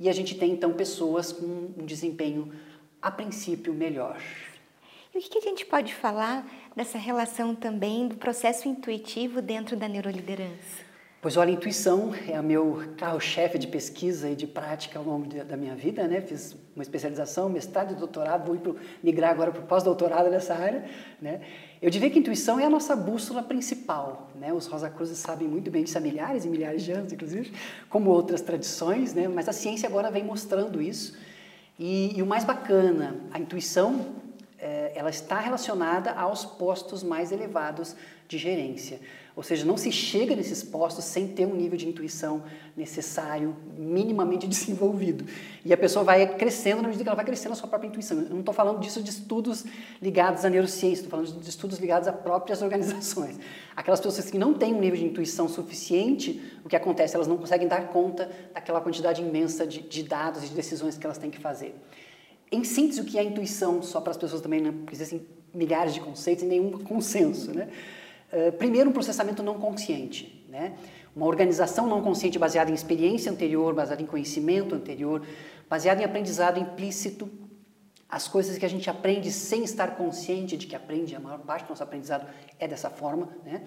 e 0.00 0.08
a 0.08 0.12
gente 0.12 0.34
tem 0.36 0.52
então 0.52 0.72
pessoas 0.72 1.30
com 1.30 1.44
um 1.76 1.84
desempenho, 1.84 2.52
a 3.00 3.10
princípio, 3.10 3.74
melhor. 3.74 4.20
E 5.14 5.18
o 5.18 5.20
que 5.20 5.38
a 5.38 5.42
gente 5.42 5.66
pode 5.66 5.94
falar 5.94 6.46
dessa 6.74 6.96
relação 6.96 7.54
também 7.54 8.08
do 8.08 8.16
processo 8.16 8.66
intuitivo 8.66 9.42
dentro 9.42 9.76
da 9.76 9.86
neuroliderança? 9.86 10.81
Pois 11.22 11.36
olha, 11.36 11.50
a 11.50 11.52
intuição 11.52 12.12
é 12.28 12.40
o 12.40 12.42
meu 12.42 12.82
carro-chefe 12.96 13.56
de 13.56 13.68
pesquisa 13.68 14.28
e 14.28 14.34
de 14.34 14.44
prática 14.44 14.98
ao 14.98 15.04
longo 15.04 15.32
da 15.44 15.56
minha 15.56 15.76
vida, 15.76 16.08
né? 16.08 16.20
Fiz 16.20 16.56
uma 16.74 16.82
especialização, 16.82 17.48
mestrado 17.48 17.92
e 17.92 17.94
doutorado, 17.94 18.44
vou 18.44 18.56
pro, 18.56 18.76
migrar 19.00 19.30
agora 19.30 19.52
para 19.52 19.62
o 19.62 19.64
pós-doutorado 19.64 20.28
nessa 20.28 20.52
área, 20.52 20.84
né? 21.20 21.42
Eu 21.80 21.90
diria 21.90 22.10
que 22.10 22.18
a 22.18 22.20
intuição 22.20 22.58
é 22.58 22.64
a 22.64 22.68
nossa 22.68 22.96
bússola 22.96 23.40
principal, 23.40 24.32
né? 24.34 24.52
Os 24.52 24.66
Rosa 24.66 24.90
Cruzes 24.90 25.16
sabem 25.18 25.46
muito 25.46 25.70
bem 25.70 25.84
disso 25.84 25.96
há 25.96 26.00
milhares 26.00 26.44
e 26.44 26.48
milhares 26.48 26.82
de 26.82 26.90
anos, 26.90 27.12
inclusive, 27.12 27.52
como 27.88 28.10
outras 28.10 28.40
tradições, 28.40 29.14
né? 29.14 29.28
Mas 29.28 29.48
a 29.48 29.52
ciência 29.52 29.88
agora 29.88 30.10
vem 30.10 30.24
mostrando 30.24 30.82
isso. 30.82 31.16
E, 31.78 32.18
e 32.18 32.20
o 32.20 32.26
mais 32.26 32.42
bacana, 32.42 33.14
a 33.30 33.38
intuição, 33.38 34.06
ela 34.94 35.10
está 35.10 35.40
relacionada 35.40 36.12
aos 36.12 36.44
postos 36.44 37.02
mais 37.02 37.32
elevados 37.32 37.96
de 38.28 38.38
gerência. 38.38 39.00
Ou 39.34 39.42
seja, 39.42 39.64
não 39.64 39.78
se 39.78 39.90
chega 39.90 40.36
nesses 40.36 40.62
postos 40.62 41.06
sem 41.06 41.26
ter 41.26 41.46
um 41.46 41.54
nível 41.54 41.78
de 41.78 41.88
intuição 41.88 42.42
necessário, 42.76 43.56
minimamente 43.78 44.46
desenvolvido. 44.48 45.24
E 45.64 45.72
a 45.72 45.76
pessoa 45.76 46.04
vai 46.04 46.36
crescendo 46.36 46.82
na 46.82 46.88
medida 46.88 47.02
que 47.02 47.08
ela 47.08 47.16
vai 47.16 47.24
crescendo 47.24 47.52
a 47.52 47.54
sua 47.54 47.68
própria 47.68 47.88
intuição. 47.88 48.18
Eu 48.18 48.28
não 48.28 48.40
estou 48.40 48.54
falando 48.54 48.78
disso 48.80 49.02
de 49.02 49.08
estudos 49.08 49.64
ligados 50.02 50.44
à 50.44 50.50
neurociência, 50.50 51.04
estou 51.04 51.10
falando 51.10 51.40
de 51.40 51.48
estudos 51.48 51.78
ligados 51.78 52.06
a 52.06 52.12
próprias 52.12 52.60
organizações. 52.62 53.38
Aquelas 53.74 54.00
pessoas 54.00 54.30
que 54.30 54.38
não 54.38 54.52
têm 54.52 54.74
um 54.74 54.80
nível 54.80 54.98
de 54.98 55.06
intuição 55.06 55.48
suficiente, 55.48 56.42
o 56.62 56.68
que 56.68 56.76
acontece? 56.76 57.14
Elas 57.14 57.26
não 57.26 57.38
conseguem 57.38 57.66
dar 57.66 57.88
conta 57.88 58.30
daquela 58.52 58.82
quantidade 58.82 59.22
imensa 59.22 59.66
de, 59.66 59.80
de 59.80 60.02
dados 60.02 60.44
e 60.44 60.48
de 60.48 60.54
decisões 60.54 60.98
que 60.98 61.06
elas 61.06 61.16
têm 61.16 61.30
que 61.30 61.40
fazer. 61.40 61.74
Em 62.52 62.62
síntese, 62.62 63.00
o 63.00 63.04
que 63.04 63.18
é 63.18 63.24
intuição, 63.24 63.82
só 63.82 64.00
para 64.00 64.10
as 64.10 64.16
pessoas 64.16 64.42
também, 64.42 64.60
não 64.60 64.74
existem 64.92 65.26
milhares 65.52 65.94
de 65.94 66.00
conceitos 66.00 66.44
e 66.44 66.46
nenhum 66.46 66.70
consenso, 66.72 67.52
né? 67.52 67.68
Eh, 68.30 68.50
primeiro, 68.50 68.90
um 68.90 68.92
processamento 68.92 69.42
não 69.42 69.54
consciente, 69.58 70.46
né? 70.48 70.74
uma 71.14 71.26
organização 71.26 71.86
não 71.86 72.00
consciente 72.00 72.38
baseada 72.38 72.70
em 72.70 72.74
experiência 72.74 73.30
anterior, 73.30 73.74
baseada 73.74 74.02
em 74.02 74.06
conhecimento 74.06 74.74
anterior, 74.74 75.22
baseada 75.68 76.00
em 76.00 76.04
aprendizado 76.04 76.58
implícito, 76.58 77.30
as 78.08 78.28
coisas 78.28 78.58
que 78.58 78.64
a 78.64 78.68
gente 78.68 78.88
aprende 78.90 79.30
sem 79.30 79.64
estar 79.64 79.96
consciente 79.96 80.56
de 80.56 80.66
que 80.66 80.76
aprende, 80.76 81.14
a 81.14 81.20
maior 81.20 81.38
parte 81.40 81.64
do 81.64 81.70
nosso 81.70 81.82
aprendizado 81.82 82.26
é 82.58 82.68
dessa 82.68 82.90
forma, 82.90 83.28
né? 83.44 83.62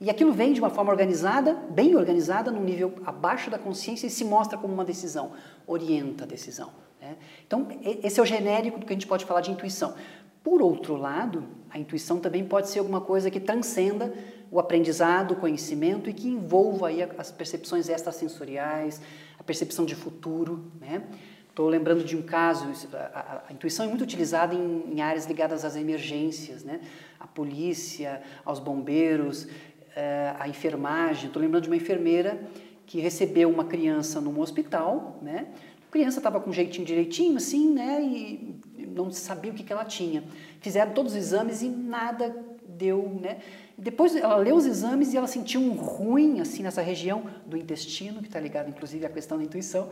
E 0.00 0.10
aquilo 0.10 0.32
vem 0.32 0.52
de 0.52 0.60
uma 0.60 0.68
forma 0.68 0.90
organizada, 0.90 1.54
bem 1.70 1.94
organizada, 1.94 2.50
num 2.50 2.62
nível 2.62 2.94
abaixo 3.06 3.48
da 3.48 3.58
consciência 3.58 4.08
e 4.08 4.10
se 4.10 4.24
mostra 4.24 4.58
como 4.58 4.74
uma 4.74 4.84
decisão, 4.84 5.32
orienta 5.66 6.24
a 6.24 6.26
decisão. 6.26 6.70
Né? 7.04 7.16
Então, 7.46 7.68
esse 8.02 8.18
é 8.18 8.22
o 8.22 8.26
genérico 8.26 8.78
do 8.78 8.86
que 8.86 8.92
a 8.92 8.96
gente 8.96 9.06
pode 9.06 9.26
falar 9.26 9.42
de 9.42 9.50
intuição. 9.50 9.94
Por 10.42 10.62
outro 10.62 10.96
lado, 10.96 11.44
a 11.70 11.78
intuição 11.78 12.18
também 12.18 12.44
pode 12.44 12.68
ser 12.68 12.78
alguma 12.78 13.00
coisa 13.00 13.30
que 13.30 13.38
transcenda 13.38 14.12
o 14.50 14.58
aprendizado, 14.58 15.32
o 15.32 15.36
conhecimento 15.36 16.08
e 16.08 16.14
que 16.14 16.28
envolva 16.28 16.88
aí 16.88 17.02
as 17.02 17.30
percepções 17.30 17.88
extrasensoriais, 17.88 19.02
a 19.38 19.42
percepção 19.42 19.84
de 19.84 19.94
futuro, 19.94 20.70
né? 20.80 21.02
Estou 21.48 21.68
lembrando 21.68 22.02
de 22.02 22.16
um 22.16 22.22
caso, 22.22 22.66
a, 22.92 23.42
a, 23.48 23.52
intuição 23.52 23.86
é 23.86 23.88
muito 23.88 24.02
utilizada 24.02 24.54
em, 24.54 24.92
em, 24.92 25.00
áreas 25.00 25.26
ligadas 25.26 25.64
às 25.64 25.76
emergências, 25.76 26.64
né? 26.64 26.80
A 27.20 27.28
polícia, 27.28 28.20
aos 28.44 28.58
bombeiros, 28.58 29.46
eh, 29.94 30.34
a 30.38 30.48
enfermagem. 30.48 31.26
Estou 31.26 31.40
lembrando 31.40 31.62
de 31.62 31.68
uma 31.68 31.76
enfermeira 31.76 32.40
que 32.86 32.98
recebeu 32.98 33.48
uma 33.48 33.64
criança 33.64 34.20
num 34.20 34.40
hospital, 34.40 35.18
né? 35.22 35.46
Criança 35.94 36.18
estava 36.18 36.40
com 36.40 36.50
jeitinho 36.50 36.84
direitinho, 36.84 37.36
assim, 37.36 37.70
né? 37.70 38.02
E 38.02 38.56
não 38.96 39.12
sabia 39.12 39.52
o 39.52 39.54
que, 39.54 39.62
que 39.62 39.72
ela 39.72 39.84
tinha. 39.84 40.24
Fizeram 40.60 40.92
todos 40.92 41.12
os 41.12 41.18
exames 41.18 41.62
e 41.62 41.68
nada 41.68 42.34
deu, 42.66 43.16
né? 43.22 43.38
Depois 43.78 44.16
ela 44.16 44.34
leu 44.34 44.56
os 44.56 44.66
exames 44.66 45.14
e 45.14 45.16
ela 45.16 45.28
sentiu 45.28 45.60
um 45.60 45.70
ruim, 45.70 46.40
assim, 46.40 46.64
nessa 46.64 46.82
região 46.82 47.22
do 47.46 47.56
intestino, 47.56 48.20
que 48.20 48.26
está 48.26 48.40
ligado, 48.40 48.68
inclusive, 48.68 49.06
à 49.06 49.08
questão 49.08 49.38
da 49.38 49.44
intuição, 49.44 49.88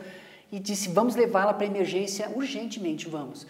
e 0.51 0.59
disse, 0.59 0.89
vamos 0.89 1.15
levá-la 1.15 1.53
para 1.53 1.67
emergência 1.67 2.29
urgentemente, 2.35 3.07
vamos. 3.07 3.47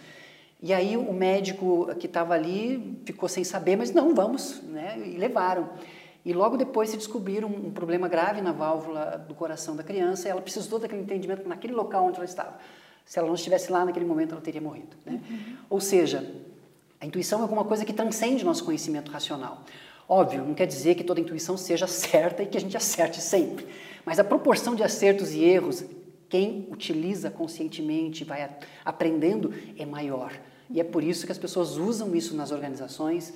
E 0.62 0.72
aí 0.72 0.96
o 0.96 1.12
médico 1.12 1.92
que 1.98 2.06
estava 2.06 2.34
ali 2.34 3.00
ficou 3.04 3.28
sem 3.28 3.42
saber, 3.42 3.74
mas 3.74 3.90
não, 3.90 4.14
vamos, 4.14 4.62
né? 4.62 4.96
E 5.04 5.16
levaram. 5.16 5.70
E 6.24 6.32
logo 6.32 6.56
depois 6.56 6.90
se 6.90 6.96
descobriram 6.96 7.48
um 7.48 7.70
problema 7.70 8.08
grave 8.08 8.40
na 8.40 8.50
válvula 8.50 9.24
do 9.28 9.34
coração 9.34 9.76
da 9.76 9.82
criança 9.82 10.26
e 10.26 10.30
ela 10.30 10.40
precisou 10.40 10.78
daquele 10.78 11.02
entendimento 11.02 11.46
naquele 11.46 11.74
local 11.74 12.06
onde 12.06 12.16
ela 12.16 12.24
estava. 12.24 12.58
Se 13.04 13.18
ela 13.18 13.28
não 13.28 13.34
estivesse 13.34 13.70
lá 13.70 13.84
naquele 13.84 14.06
momento, 14.06 14.32
ela 14.32 14.40
teria 14.40 14.60
morrido. 14.60 14.96
Né? 15.04 15.20
Uhum. 15.28 15.56
Ou 15.68 15.80
seja, 15.80 16.26
a 16.98 17.04
intuição 17.04 17.40
é 17.40 17.42
alguma 17.42 17.64
coisa 17.64 17.84
que 17.84 17.92
transcende 17.92 18.42
nosso 18.42 18.64
conhecimento 18.64 19.10
racional. 19.10 19.62
Óbvio, 20.08 20.44
não 20.44 20.54
quer 20.54 20.66
dizer 20.66 20.94
que 20.94 21.04
toda 21.04 21.20
intuição 21.20 21.56
seja 21.56 21.86
certa 21.86 22.42
e 22.42 22.46
que 22.46 22.56
a 22.56 22.60
gente 22.60 22.76
acerte 22.76 23.20
sempre. 23.20 23.66
Mas 24.04 24.18
a 24.18 24.24
proporção 24.24 24.74
de 24.74 24.82
acertos 24.82 25.32
e 25.32 25.44
erros, 25.44 25.84
quem 26.28 26.66
utiliza 26.70 27.30
conscientemente, 27.30 28.24
vai 28.24 28.48
aprendendo, 28.84 29.52
é 29.78 29.84
maior. 29.84 30.32
E 30.70 30.80
é 30.80 30.84
por 30.84 31.04
isso 31.04 31.26
que 31.26 31.32
as 31.32 31.38
pessoas 31.38 31.76
usam 31.76 32.14
isso 32.14 32.34
nas 32.34 32.50
organizações, 32.50 33.34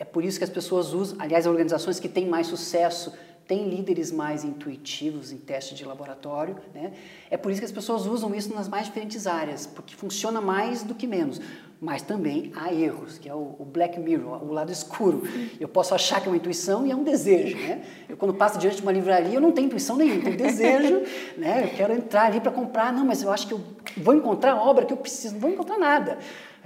é 0.00 0.04
por 0.04 0.24
isso 0.24 0.38
que 0.38 0.44
as 0.44 0.50
pessoas 0.50 0.94
usam, 0.94 1.18
aliás, 1.20 1.46
organizações 1.46 2.00
que 2.00 2.08
têm 2.08 2.26
mais 2.26 2.46
sucesso 2.46 3.12
têm 3.46 3.68
líderes 3.68 4.10
mais 4.10 4.44
intuitivos 4.44 5.30
em 5.30 5.36
teste 5.36 5.74
de 5.74 5.84
laboratório, 5.84 6.56
né? 6.72 6.92
É 7.28 7.36
por 7.36 7.50
isso 7.50 7.60
que 7.60 7.64
as 7.66 7.72
pessoas 7.72 8.06
usam 8.06 8.34
isso 8.34 8.54
nas 8.54 8.68
mais 8.68 8.86
diferentes 8.86 9.26
áreas, 9.26 9.66
porque 9.66 9.94
funciona 9.94 10.40
mais 10.40 10.82
do 10.84 10.94
que 10.94 11.06
menos. 11.06 11.40
Mas 11.80 12.00
também 12.00 12.52
há 12.54 12.72
erros, 12.72 13.18
que 13.18 13.28
é 13.28 13.34
o, 13.34 13.66
black 13.70 13.98
mirror, 13.98 14.42
o 14.42 14.52
lado 14.52 14.70
escuro. 14.70 15.22
Eu 15.58 15.66
posso 15.66 15.94
achar 15.94 16.20
que 16.20 16.28
é 16.28 16.30
uma 16.30 16.36
intuição 16.36 16.86
e 16.86 16.92
é 16.92 16.96
um 16.96 17.02
desejo, 17.02 17.56
né? 17.56 17.84
Eu 18.08 18.16
quando 18.16 18.32
passo 18.32 18.58
diante 18.58 18.76
de 18.76 18.82
uma 18.82 18.92
livraria, 18.92 19.34
eu 19.34 19.40
não 19.40 19.52
tenho 19.52 19.66
intuição 19.66 19.96
nenhuma, 19.96 20.22
tenho 20.22 20.36
desejo, 20.36 21.02
né? 21.36 21.64
Eu 21.64 21.76
quero 21.76 21.92
entrar 21.92 22.26
ali 22.26 22.40
para 22.40 22.52
comprar, 22.52 22.92
não, 22.92 23.04
mas 23.04 23.22
eu 23.22 23.30
acho 23.30 23.48
que 23.48 23.52
eu 23.52 23.60
vou 23.96 24.14
encontrar 24.14 24.52
a 24.52 24.62
obra 24.62 24.86
que 24.86 24.92
eu 24.92 24.96
preciso, 24.96 25.34
não 25.34 25.40
vou 25.40 25.50
encontrar 25.50 25.78
nada. 25.78 26.18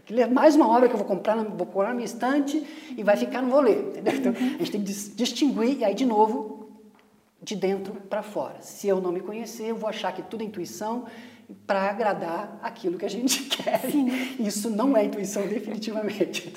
Aquilo 0.04 0.20
é 0.20 0.26
mais 0.26 0.54
uma 0.54 0.68
obra 0.68 0.86
que 0.86 0.94
eu 0.94 0.98
vou 0.98 1.06
comprar, 1.06 1.34
vou 1.34 1.66
pôr 1.66 1.86
na 1.86 1.94
minha 1.94 2.04
estante 2.04 2.62
e 2.94 3.02
vai 3.02 3.16
ficar, 3.16 3.40
não 3.40 3.48
vou 3.48 3.60
ler. 3.60 3.78
Entendeu? 3.88 4.14
Então, 4.14 4.32
a 4.32 4.58
gente 4.58 4.70
tem 4.70 4.84
que 4.84 4.92
distinguir, 4.92 5.78
e 5.78 5.84
aí, 5.84 5.94
de 5.94 6.04
novo, 6.04 6.68
de 7.42 7.56
dentro 7.56 7.94
para 7.94 8.22
fora. 8.22 8.56
Se 8.60 8.86
eu 8.86 9.00
não 9.00 9.10
me 9.10 9.20
conhecer, 9.20 9.70
eu 9.70 9.76
vou 9.76 9.88
achar 9.88 10.12
que 10.12 10.20
tudo 10.20 10.42
é 10.42 10.44
intuição 10.44 11.06
para 11.66 11.88
agradar 11.88 12.58
aquilo 12.62 12.98
que 12.98 13.06
a 13.06 13.08
gente 13.08 13.44
quer. 13.48 13.80
Sim. 13.90 14.08
Isso 14.38 14.68
não 14.68 14.94
é 14.94 15.06
intuição, 15.06 15.46
definitivamente. 15.46 16.54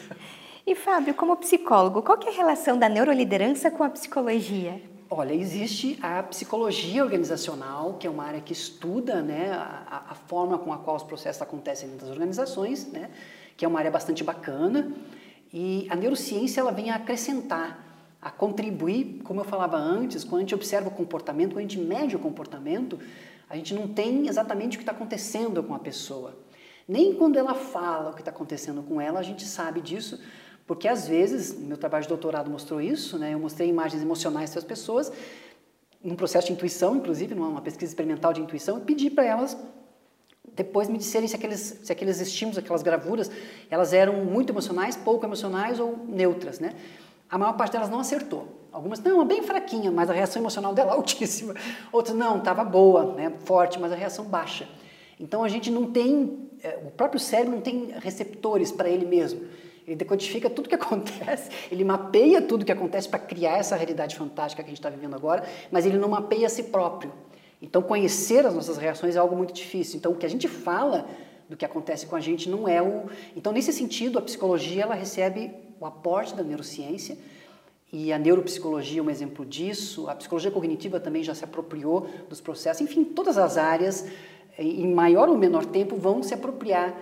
E 0.66 0.76
Fábio, 0.76 1.14
como 1.14 1.38
psicólogo, 1.38 2.02
qual 2.02 2.20
é 2.26 2.28
a 2.28 2.32
relação 2.34 2.78
da 2.78 2.90
neuroliderança 2.90 3.72
com 3.72 3.82
a 3.82 3.90
psicologia? 3.90 4.82
Olha, 5.10 5.34
existe 5.34 5.98
a 6.02 6.22
psicologia 6.22 7.02
organizacional, 7.02 7.94
que 7.94 8.06
é 8.06 8.10
uma 8.10 8.26
área 8.26 8.42
que 8.42 8.52
estuda 8.52 9.22
né, 9.22 9.54
a, 9.54 10.04
a 10.10 10.16
forma 10.16 10.58
com 10.58 10.74
a 10.74 10.78
qual 10.78 10.98
os 10.98 11.04
processos 11.04 11.42
acontecem 11.42 11.88
dentro 11.88 12.08
das 12.08 12.14
organizações, 12.14 12.88
né, 12.88 13.10
que 13.58 13.66
é 13.66 13.68
uma 13.68 13.80
área 13.80 13.92
bastante 13.92 14.24
bacana. 14.24 14.94
E 15.52 15.88
a 15.90 15.96
neurociência 15.96 16.62
ela 16.62 16.72
vem 16.72 16.92
a 16.92 16.96
acrescentar, 16.96 17.84
a 18.22 18.30
contribuir, 18.30 19.22
como 19.24 19.42
eu 19.42 19.44
falava 19.44 19.76
antes, 19.76 20.24
quando 20.24 20.38
a 20.38 20.40
gente 20.42 20.56
observa 20.56 20.88
o 20.88 20.92
comportamento, 20.92 21.54
quando 21.54 21.58
a 21.58 21.62
gente 21.62 21.80
mede 21.80 22.16
o 22.16 22.20
comportamento, 22.20 23.00
a 23.50 23.56
gente 23.56 23.74
não 23.74 23.88
tem 23.88 24.28
exatamente 24.28 24.76
o 24.76 24.80
que 24.80 24.84
está 24.84 24.92
acontecendo 24.92 25.64
com 25.64 25.74
a 25.74 25.80
pessoa. 25.80 26.38
Nem 26.88 27.14
quando 27.16 27.38
ela 27.38 27.54
fala 27.54 28.12
o 28.12 28.14
que 28.14 28.22
está 28.22 28.32
acontecendo 28.32 28.84
com 28.84 29.02
ela, 29.02 29.20
a 29.20 29.24
gente 29.24 29.44
sabe 29.44 29.82
disso, 29.82 30.22
porque 30.66 30.88
às 30.88 31.08
vezes, 31.08 31.58
meu 31.58 31.78
trabalho 31.78 32.04
de 32.04 32.10
doutorado 32.10 32.50
mostrou 32.50 32.80
isso, 32.80 33.18
né? 33.18 33.34
eu 33.34 33.40
mostrei 33.40 33.68
imagens 33.68 34.02
emocionais 34.02 34.54
das 34.54 34.64
pessoas, 34.64 35.12
num 36.04 36.16
processo 36.16 36.48
de 36.48 36.54
intuição, 36.54 36.96
inclusive, 36.96 37.34
numa 37.34 37.62
pesquisa 37.62 37.92
experimental 37.92 38.32
de 38.32 38.42
intuição, 38.42 38.78
e 38.78 38.82
pedi 38.82 39.10
para 39.10 39.26
elas 39.26 39.58
depois 40.56 40.90
me 40.90 40.98
disserem 40.98 41.28
se 41.28 41.36
aqueles, 41.36 41.80
se 41.84 41.92
aqueles 41.92 42.20
estímulos, 42.20 42.58
aquelas 42.58 42.82
gravuras, 42.82 43.30
elas 43.70 43.94
eram 43.94 44.26
muito 44.26 44.52
emocionais, 44.52 44.96
pouco 44.96 45.26
emocionais 45.26 45.80
ou 45.80 45.98
neutras, 46.08 46.60
né? 46.60 46.74
A 47.30 47.38
maior 47.38 47.54
parte 47.54 47.74
delas 47.74 47.90
não 47.90 48.00
acertou. 48.00 48.48
Algumas, 48.72 49.00
não, 49.00 49.26
bem 49.26 49.42
fraquinha, 49.42 49.92
mas 49.92 50.10
a 50.10 50.14
reação 50.14 50.42
emocional 50.42 50.74
dela 50.74 50.94
altíssima. 50.96 51.54
Outras, 51.92 52.16
não, 52.16 52.38
estava 52.38 52.64
boa, 52.64 53.14
né, 53.14 53.34
forte, 53.46 53.80
mas 53.80 53.92
a 53.92 53.96
reação 53.96 54.26
baixa. 54.26 54.68
Então 55.20 55.44
a 55.44 55.50
gente 55.50 55.72
não 55.72 55.92
tem, 55.92 56.50
é, 56.64 56.80
o 56.86 56.92
próprio 56.92 57.20
cérebro 57.20 57.54
não 57.54 57.62
tem 57.62 57.94
receptores 58.00 58.72
para 58.72 58.90
ele 58.90 59.06
mesmo. 59.06 59.42
Ele 59.86 59.96
decodifica 59.96 60.50
tudo 60.50 60.68
que 60.70 60.76
acontece, 60.76 61.50
ele 61.72 61.84
mapeia 61.84 62.42
tudo 62.42 62.66
que 62.66 62.72
acontece 62.72 63.08
para 63.08 63.20
criar 63.20 63.58
essa 63.58 63.76
realidade 63.76 64.16
fantástica 64.16 64.62
que 64.62 64.68
a 64.68 64.72
gente 64.72 64.80
está 64.80 64.90
vivendo 64.90 65.16
agora, 65.16 65.44
mas 65.72 65.86
ele 65.86 65.98
não 65.98 66.10
mapeia 66.10 66.48
a 66.48 66.50
si 66.50 66.64
próprio. 66.64 67.12
Então, 67.62 67.82
conhecer 67.82 68.46
as 68.46 68.54
nossas 68.54 68.78
reações 68.78 69.16
é 69.16 69.20
algo 69.20 69.36
muito 69.36 69.54
difícil. 69.54 69.98
Então, 69.98 70.12
o 70.12 70.16
que 70.16 70.26
a 70.26 70.30
gente 70.30 70.48
fala 70.48 71.08
do 71.50 71.58
que 71.58 71.66
acontece 71.66 72.06
com 72.06 72.16
a 72.16 72.20
gente 72.20 72.50
não 72.50 72.68
é 72.68 72.82
o. 72.82 73.06
Então, 73.36 73.52
nesse 73.52 73.74
sentido, 73.74 74.20
a 74.20 74.22
psicologia 74.22 74.84
ela 74.84 74.96
recebe 74.96 75.52
o 75.80 75.86
aporte 75.86 76.36
da 76.36 76.44
neurociência 76.44 77.18
e 77.92 78.12
a 78.12 78.20
neuropsicologia 78.20 79.00
é 79.00 79.04
um 79.04 79.10
exemplo 79.10 79.46
disso. 79.46 80.10
A 80.10 80.16
psicologia 80.16 80.52
cognitiva 80.52 81.00
também 81.00 81.24
já 81.24 81.34
se 81.34 81.44
apropriou 81.44 82.08
dos 82.30 82.42
processos. 82.42 82.82
Enfim, 82.82 83.04
todas 83.04 83.38
as 83.38 83.58
áreas, 83.58 84.06
em 84.60 84.94
maior 84.94 85.30
ou 85.30 85.38
menor 85.38 85.66
tempo, 85.66 85.96
vão 85.96 86.22
se 86.22 86.34
apropriar 86.34 86.96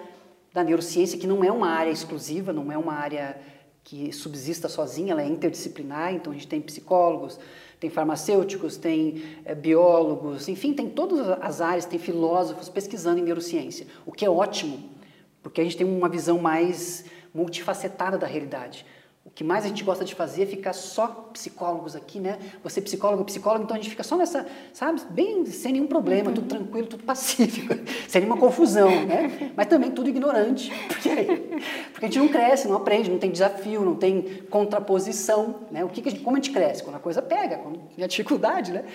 da 0.53 0.63
neurociência, 0.63 1.17
que 1.17 1.27
não 1.27 1.43
é 1.43 1.51
uma 1.51 1.67
área 1.67 1.91
exclusiva, 1.91 2.53
não 2.53 2.71
é 2.71 2.77
uma 2.77 2.93
área 2.93 3.37
que 3.83 4.11
subsista 4.11 4.69
sozinha, 4.69 5.11
ela 5.11 5.21
é 5.21 5.27
interdisciplinar, 5.27 6.13
então 6.13 6.31
a 6.31 6.35
gente 6.35 6.47
tem 6.47 6.61
psicólogos, 6.61 7.39
tem 7.79 7.89
farmacêuticos, 7.89 8.77
tem 8.77 9.23
é, 9.43 9.53
biólogos, 9.53 10.47
enfim, 10.47 10.73
tem 10.73 10.89
todas 10.89 11.27
as 11.41 11.61
áreas, 11.61 11.85
tem 11.85 11.99
filósofos 11.99 12.69
pesquisando 12.69 13.19
em 13.19 13.23
neurociência, 13.23 13.87
o 14.05 14.11
que 14.11 14.25
é 14.25 14.29
ótimo, 14.29 14.89
porque 15.43 15.61
a 15.61 15.63
gente 15.63 15.77
tem 15.77 15.87
uma 15.87 16.09
visão 16.09 16.39
mais 16.39 17.05
multifacetada 17.33 18.17
da 18.17 18.25
realidade. 18.25 18.85
O 19.25 19.31
que 19.31 19.43
mais 19.43 19.65
a 19.65 19.67
gente 19.67 19.83
gosta 19.83 20.05
de 20.05 20.13
fazer 20.13 20.43
é 20.43 20.45
ficar 20.45 20.71
só 20.71 21.07
psicólogos 21.33 21.95
aqui, 21.95 22.19
né? 22.19 22.37
Você 22.63 22.79
psicólogo, 22.79 23.25
psicólogo, 23.25 23.63
então 23.63 23.75
a 23.75 23.79
gente 23.79 23.89
fica 23.89 24.03
só 24.03 24.15
nessa, 24.15 24.45
sabe, 24.71 25.01
bem 25.09 25.43
sem 25.47 25.73
nenhum 25.73 25.87
problema, 25.87 26.31
tudo 26.31 26.47
tranquilo, 26.47 26.85
tudo 26.85 27.03
pacífico, 27.03 27.73
sem 28.07 28.21
nenhuma 28.21 28.39
confusão, 28.39 29.03
né? 29.03 29.51
Mas 29.57 29.65
também 29.65 29.89
tudo 29.89 30.09
ignorante, 30.09 30.71
porque, 30.87 31.09
porque 31.91 32.05
a 32.05 32.07
gente 32.07 32.19
não 32.19 32.27
cresce, 32.27 32.67
não 32.67 32.75
aprende, 32.75 33.09
não 33.09 33.17
tem 33.17 33.31
desafio, 33.31 33.81
não 33.81 33.95
tem 33.95 34.43
contraposição, 34.47 35.55
né? 35.71 35.83
O 35.83 35.89
que, 35.89 36.03
que 36.03 36.09
a 36.09 36.11
gente, 36.11 36.23
como 36.23 36.37
a 36.37 36.39
gente 36.39 36.51
cresce? 36.51 36.83
Quando 36.83 36.97
a 36.97 36.99
coisa 36.99 37.19
pega, 37.19 37.57
quando 37.57 37.79
tem 37.95 38.05
a 38.05 38.07
dificuldade, 38.07 38.71
né? 38.71 38.85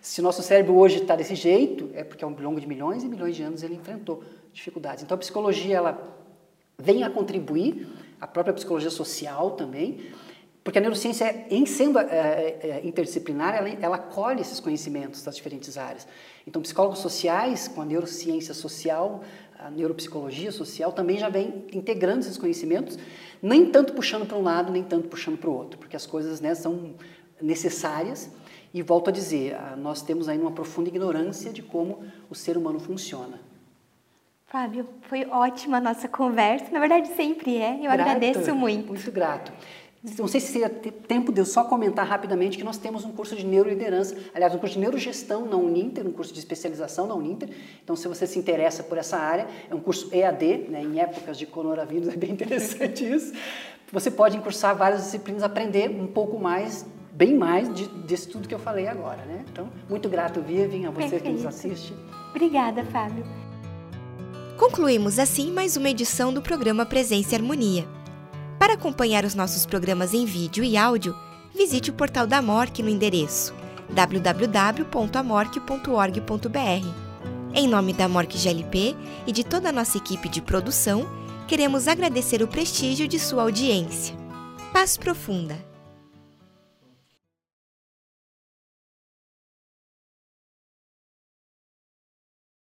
Se 0.00 0.20
o 0.20 0.22
nosso 0.22 0.40
cérebro 0.40 0.76
hoje 0.76 0.98
está 0.98 1.16
desse 1.16 1.34
jeito, 1.34 1.90
é 1.94 2.04
porque 2.04 2.24
ao 2.24 2.30
longo 2.30 2.60
de 2.60 2.66
milhões 2.66 3.02
e 3.02 3.08
milhões 3.08 3.34
de 3.34 3.42
anos 3.42 3.64
ele 3.64 3.74
enfrentou 3.74 4.22
dificuldades. 4.52 5.02
Então 5.02 5.16
a 5.16 5.18
psicologia 5.18 5.76
ela 5.76 6.16
vem 6.78 7.02
a 7.02 7.10
contribuir 7.10 7.86
a 8.20 8.26
própria 8.26 8.52
psicologia 8.52 8.90
social 8.90 9.52
também, 9.52 10.12
porque 10.62 10.78
a 10.78 10.82
neurociência, 10.82 11.46
em 11.50 11.64
sendo 11.64 11.98
é, 11.98 12.04
é, 12.04 12.80
interdisciplinar, 12.84 13.54
ela, 13.54 13.68
ela 13.80 13.98
colhe 13.98 14.42
esses 14.42 14.60
conhecimentos 14.60 15.22
das 15.22 15.34
diferentes 15.34 15.78
áreas. 15.78 16.06
Então, 16.46 16.60
psicólogos 16.60 16.98
sociais, 16.98 17.66
com 17.66 17.80
a 17.80 17.84
neurociência 17.84 18.52
social, 18.52 19.22
a 19.58 19.70
neuropsicologia 19.70 20.52
social, 20.52 20.92
também 20.92 21.16
já 21.18 21.28
vem 21.28 21.64
integrando 21.72 22.20
esses 22.20 22.36
conhecimentos, 22.36 22.98
nem 23.42 23.70
tanto 23.70 23.94
puxando 23.94 24.26
para 24.26 24.36
um 24.36 24.42
lado, 24.42 24.70
nem 24.70 24.82
tanto 24.82 25.08
puxando 25.08 25.38
para 25.38 25.48
o 25.48 25.54
outro, 25.54 25.78
porque 25.78 25.96
as 25.96 26.06
coisas 26.06 26.40
né, 26.40 26.54
são 26.54 26.94
necessárias. 27.40 28.30
E 28.72 28.82
volto 28.82 29.08
a 29.08 29.12
dizer, 29.12 29.56
nós 29.78 30.00
temos 30.02 30.28
aí 30.28 30.38
uma 30.38 30.52
profunda 30.52 30.88
ignorância 30.88 31.52
de 31.52 31.62
como 31.62 32.04
o 32.28 32.34
ser 32.34 32.56
humano 32.56 32.78
funciona. 32.78 33.40
Fábio, 34.50 34.84
foi 35.02 35.24
ótima 35.26 35.76
a 35.76 35.80
nossa 35.80 36.08
conversa. 36.08 36.66
Na 36.72 36.80
verdade, 36.80 37.06
sempre 37.14 37.56
é. 37.58 37.76
Eu 37.76 37.82
grato, 37.82 38.00
agradeço 38.00 38.52
muito. 38.52 38.88
Muito 38.88 39.12
grato. 39.12 39.52
Não 40.18 40.26
sei 40.26 40.40
se 40.40 40.50
seria 40.50 40.68
tempo 40.68 41.30
de 41.30 41.40
eu 41.40 41.44
só 41.44 41.62
comentar 41.62 42.04
rapidamente 42.04 42.58
que 42.58 42.64
nós 42.64 42.76
temos 42.76 43.04
um 43.04 43.12
curso 43.12 43.36
de 43.36 43.46
neuroliderança, 43.46 44.16
aliás, 44.34 44.52
um 44.52 44.58
curso 44.58 44.74
de 44.74 44.80
neurogestão 44.80 45.44
na 45.46 45.56
Uninter, 45.56 46.04
um 46.04 46.10
curso 46.10 46.32
de 46.32 46.40
especialização 46.40 47.06
na 47.06 47.14
Uninter. 47.14 47.48
Então, 47.84 47.94
se 47.94 48.08
você 48.08 48.26
se 48.26 48.40
interessa 48.40 48.82
por 48.82 48.98
essa 48.98 49.18
área, 49.18 49.46
é 49.70 49.74
um 49.74 49.78
curso 49.78 50.08
EAD, 50.12 50.66
né, 50.68 50.82
em 50.82 50.98
épocas 50.98 51.38
de 51.38 51.46
coronavírus, 51.46 52.08
é 52.08 52.16
bem 52.16 52.32
interessante 52.34 53.08
isso. 53.08 53.32
Você 53.92 54.10
pode 54.10 54.36
incursar 54.36 54.74
várias 54.74 55.04
disciplinas, 55.04 55.44
aprender 55.44 55.90
um 55.90 56.08
pouco 56.08 56.40
mais, 56.40 56.84
bem 57.12 57.36
mais 57.36 57.72
de, 57.72 57.86
desse 57.88 58.26
tudo 58.26 58.48
que 58.48 58.54
eu 58.54 58.58
falei 58.58 58.88
agora. 58.88 59.22
Né? 59.26 59.44
Então, 59.52 59.68
muito 59.88 60.08
grato, 60.08 60.40
Vivian, 60.40 60.88
a 60.88 60.90
você 60.90 61.02
Perfeito. 61.02 61.22
que 61.22 61.30
nos 61.30 61.46
assiste. 61.46 61.94
Obrigada, 62.30 62.82
Fábio. 62.86 63.24
Concluímos 64.60 65.18
assim 65.18 65.50
mais 65.50 65.76
uma 65.78 65.88
edição 65.88 66.34
do 66.34 66.42
programa 66.42 66.84
Presença 66.84 67.32
e 67.32 67.34
Harmonia. 67.34 67.88
Para 68.58 68.74
acompanhar 68.74 69.24
os 69.24 69.34
nossos 69.34 69.64
programas 69.64 70.12
em 70.12 70.26
vídeo 70.26 70.62
e 70.62 70.76
áudio, 70.76 71.16
visite 71.56 71.88
o 71.88 71.94
portal 71.94 72.26
da 72.26 72.42
MORC 72.42 72.82
no 72.82 72.90
endereço 72.90 73.54
www.amorc.org.br. 73.88 76.86
Em 77.54 77.66
nome 77.66 77.94
da 77.94 78.06
MORC 78.06 78.36
GLP 78.36 78.94
e 79.26 79.32
de 79.32 79.42
toda 79.42 79.70
a 79.70 79.72
nossa 79.72 79.96
equipe 79.96 80.28
de 80.28 80.42
produção, 80.42 81.08
queremos 81.48 81.88
agradecer 81.88 82.42
o 82.42 82.46
prestígio 82.46 83.08
de 83.08 83.18
sua 83.18 83.44
audiência. 83.44 84.14
Paz 84.74 84.98
profunda! 84.98 85.69